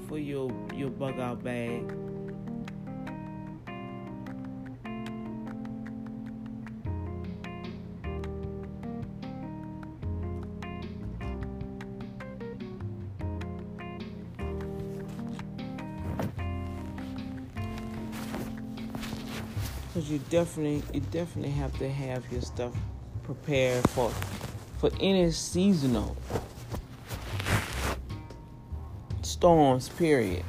for 0.08 0.18
your 0.18 0.50
your 0.74 0.90
bug 0.90 1.20
out 1.20 1.44
bag. 1.44 1.92
You 20.18 20.24
definitely 20.30 20.82
you 20.92 21.00
definitely 21.12 21.50
have 21.52 21.76
to 21.78 21.88
have 21.88 22.24
your 22.32 22.40
stuff 22.40 22.72
prepared 23.22 23.88
for 23.90 24.10
for 24.78 24.90
any 25.00 25.30
seasonal 25.30 26.16
storms 29.22 29.88
period 29.90 30.44